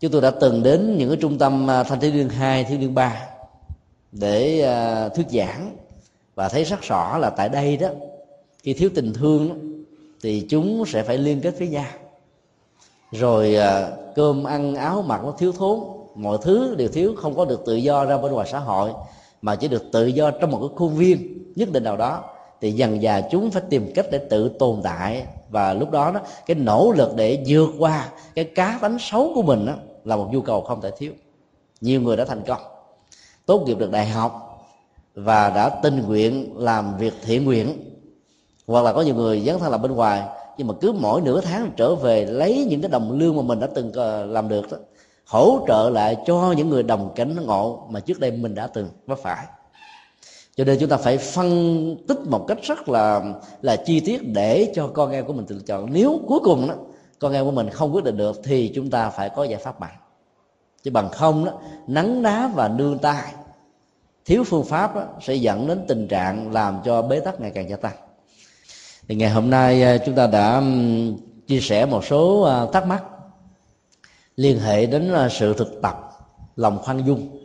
[0.00, 2.78] chúng tôi đã từng đến những cái trung tâm à, thanh thiếu niên hai thiếu
[2.78, 3.26] niên ba
[4.12, 5.76] để à, thuyết giảng
[6.34, 7.88] và thấy rất rõ là tại đây đó
[8.62, 9.58] khi thiếu tình thương
[10.22, 11.90] thì chúng sẽ phải liên kết với nhau.
[13.12, 15.80] Rồi à, cơm ăn áo mặc nó thiếu thốn
[16.14, 18.90] mọi thứ đều thiếu không có được tự do ra bên ngoài xã hội
[19.42, 22.24] mà chỉ được tự do trong một cái khuôn viên nhất định nào đó
[22.60, 25.26] thì dần dà chúng phải tìm cách để tự tồn tại.
[25.50, 29.42] Và lúc đó đó cái nỗ lực để vượt qua cái cá tánh xấu của
[29.42, 29.74] mình đó,
[30.08, 31.12] là một nhu cầu không thể thiếu.
[31.80, 32.60] Nhiều người đã thành công,
[33.46, 34.64] tốt nghiệp được đại học
[35.14, 37.94] và đã tình nguyện làm việc thiện nguyện.
[38.66, 40.22] Hoặc là có nhiều người dấn thân làm bên ngoài,
[40.58, 43.60] nhưng mà cứ mỗi nửa tháng trở về lấy những cái đồng lương mà mình
[43.60, 44.78] đã từng ờ, làm được đó,
[45.26, 48.88] hỗ trợ lại cho những người đồng cảnh ngộ mà trước đây mình đã từng
[49.06, 49.46] vấp phải.
[50.56, 53.22] Cho nên chúng ta phải phân tích một cách rất là
[53.62, 55.92] là chi tiết để cho con em của mình tự chọn.
[55.92, 56.74] Nếu cuối cùng đó
[57.18, 59.80] con em của mình không quyết định được thì chúng ta phải có giải pháp
[59.80, 59.96] mạnh.
[60.82, 61.52] Chứ bằng không đó
[61.86, 63.32] nắng đá và nương tay
[64.28, 67.68] thiếu phương pháp đó, sẽ dẫn đến tình trạng làm cho bế tắc ngày càng
[67.70, 67.96] gia tăng.
[69.08, 70.62] Thì ngày hôm nay à, chúng ta đã
[71.46, 73.04] chia sẻ một số à, thắc mắc
[74.36, 76.10] liên hệ đến à, sự thực tập
[76.56, 77.38] lòng khoan dung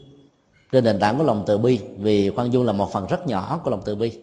[0.72, 3.62] trên nền tảng của lòng từ bi vì khoan dung là một phần rất nhỏ
[3.64, 4.20] của lòng từ bi.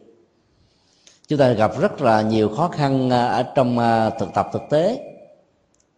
[1.28, 3.78] Chúng ta gặp rất là nhiều khó khăn ở trong
[4.18, 5.09] thực tập thực tế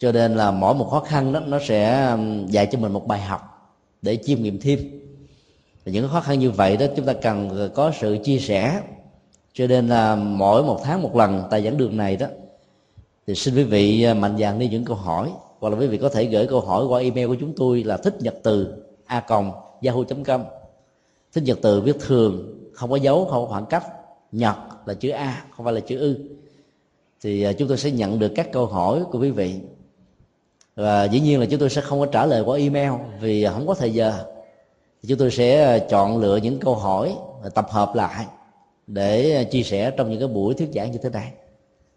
[0.03, 3.07] cho nên là mỗi một khó khăn đó, nó sẽ um, dạy cho mình một
[3.07, 3.41] bài học
[4.03, 4.79] để chiêm nghiệm thêm.
[5.85, 8.83] Và những khó khăn như vậy đó, chúng ta cần có sự chia sẻ.
[9.53, 12.27] Cho nên là mỗi một tháng một lần tại giảng đường này đó,
[13.27, 15.31] thì xin quý vị à, mạnh dạn đi những câu hỏi.
[15.61, 17.97] Hoặc là quý vị có thể gửi câu hỏi qua email của chúng tôi là
[17.97, 19.53] thích nhật từ a còng
[19.83, 20.45] yahoo com.
[21.33, 23.85] Thích nhật từ viết thường, không có dấu, không có khoảng cách.
[24.33, 24.57] Nhật
[24.87, 26.17] là chữ a, không phải là chữ ư.
[27.23, 29.61] Thì à, chúng tôi sẽ nhận được các câu hỏi của quý vị
[30.77, 33.67] và dĩ nhiên là chúng tôi sẽ không có trả lời qua email vì không
[33.67, 34.25] có thời giờ.
[35.07, 37.17] Chúng tôi sẽ chọn lựa những câu hỏi
[37.55, 38.27] tập hợp lại
[38.87, 41.33] để chia sẻ trong những cái buổi thuyết giảng như thế này.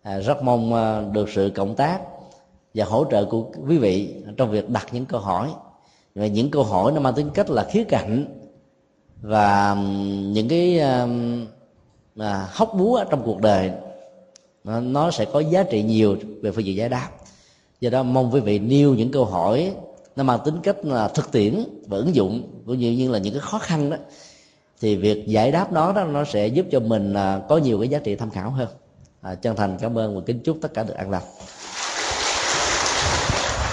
[0.02, 2.00] À, rất mong à, được sự cộng tác
[2.74, 5.50] và hỗ trợ của quý vị trong việc đặt những câu hỏi.
[6.16, 8.26] Và những câu hỏi nó mang tính cách là khía cạnh
[9.22, 9.76] và
[10.34, 10.80] những cái
[12.20, 13.72] à, hóc búa trong cuộc đời
[14.64, 17.10] nó sẽ có giá trị nhiều về phương diện giải đáp
[17.80, 19.74] do đó mong quý vị nêu những câu hỏi
[20.16, 23.34] nó mang tính cách là thực tiễn và ứng dụng cũng như như là những
[23.34, 23.98] cái khó khăn đó
[24.82, 27.88] thì việc giải đáp nó đó nó sẽ giúp cho mình à, có nhiều cái
[27.88, 28.68] giá trị tham khảo hơn.
[29.22, 31.24] À, chân thành cảm ơn và kính chúc tất cả được an lành.